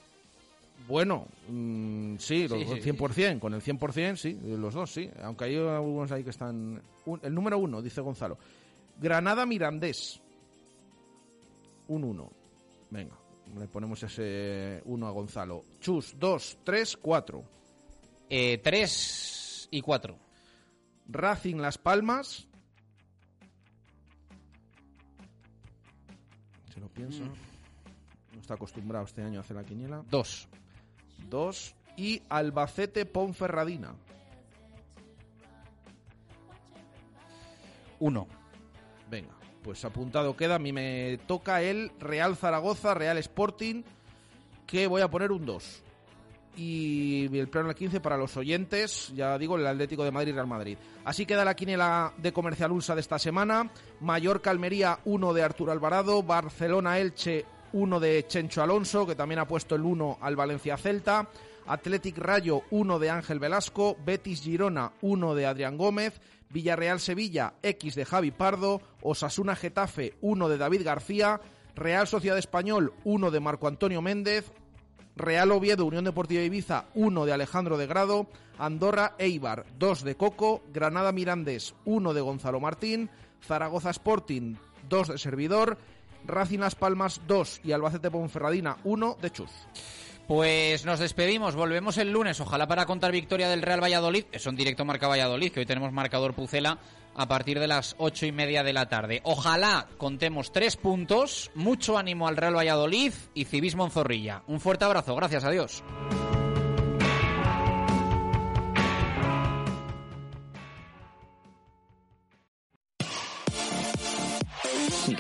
[0.88, 5.58] Bueno, mm, sí, los, sí, 100%, con el 100% sí, los dos sí, aunque hay
[5.58, 6.82] algunos ahí que están...
[7.22, 8.38] el número uno, dice Gonzalo.
[8.98, 10.22] Granada Mirandés.
[11.90, 12.32] Un uno.
[12.90, 13.18] Venga,
[13.60, 15.64] le ponemos ese uno a Gonzalo.
[15.82, 17.44] Chus, dos, tres, cuatro.
[18.30, 19.35] Eh, tres
[19.72, 20.18] y 4.
[21.08, 22.48] Racing Las Palmas.
[26.74, 27.24] Se lo piensa.
[27.24, 27.34] Mm.
[28.34, 30.04] No está acostumbrado este año a hacer la quiniela.
[30.10, 30.48] 2.
[31.30, 31.76] 2.
[31.98, 33.96] Y Albacete Ponferradina.
[38.00, 38.28] 1.
[39.10, 39.34] Venga,
[39.64, 40.56] pues apuntado queda.
[40.56, 43.84] A mí me toca el Real Zaragoza, Real Sporting,
[44.68, 45.85] que voy a poner un 2
[46.56, 50.34] y el plano al 15 para los oyentes, ya digo, el Atlético de Madrid y
[50.34, 50.78] Real Madrid.
[51.04, 53.70] Así queda la quiniela de Comercial Ulsa de esta semana.
[54.02, 59.48] Mallorca Almería 1 de Arturo Alvarado, Barcelona Elche 1 de Chencho Alonso, que también ha
[59.48, 61.28] puesto el 1 al Valencia Celta.
[61.68, 67.96] Athletic Rayo 1 de Ángel Velasco, Betis Girona 1 de Adrián Gómez, Villarreal Sevilla X
[67.96, 71.42] de Javi Pardo, Osasuna Getafe 1 de David García,
[71.76, 74.52] Real Sociedad Español 1 de Marco Antonio Méndez,
[75.16, 78.28] Real Oviedo, Unión Deportiva Ibiza, 1 de Alejandro de Grado,
[78.58, 83.10] Andorra Eibar, 2 de Coco, Granada Mirandés, 1 de Gonzalo Martín,
[83.46, 84.56] Zaragoza Sporting,
[84.90, 85.78] 2 de Servidor,
[86.26, 89.52] Racing Las Palmas 2 y Albacete Ponferradina 1 de Chus.
[90.28, 94.56] Pues nos despedimos, volvemos el lunes, ojalá para contar victoria del Real Valladolid, eso en
[94.56, 96.80] directo marca Valladolid, que hoy tenemos marcador Pucela
[97.16, 99.22] a partir de las ocho y media de la tarde.
[99.24, 104.44] Ojalá contemos tres puntos, mucho ánimo al Real Valladolid y civismo en Zorrilla.
[104.48, 105.84] Un fuerte abrazo, gracias a Dios.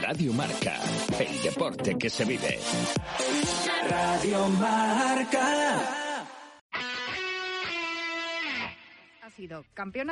[0.08, 0.80] Radio Marca,
[1.20, 2.60] el deporte que se vive.
[3.90, 5.80] Radio Marca.
[9.22, 10.04] Ha sido campeona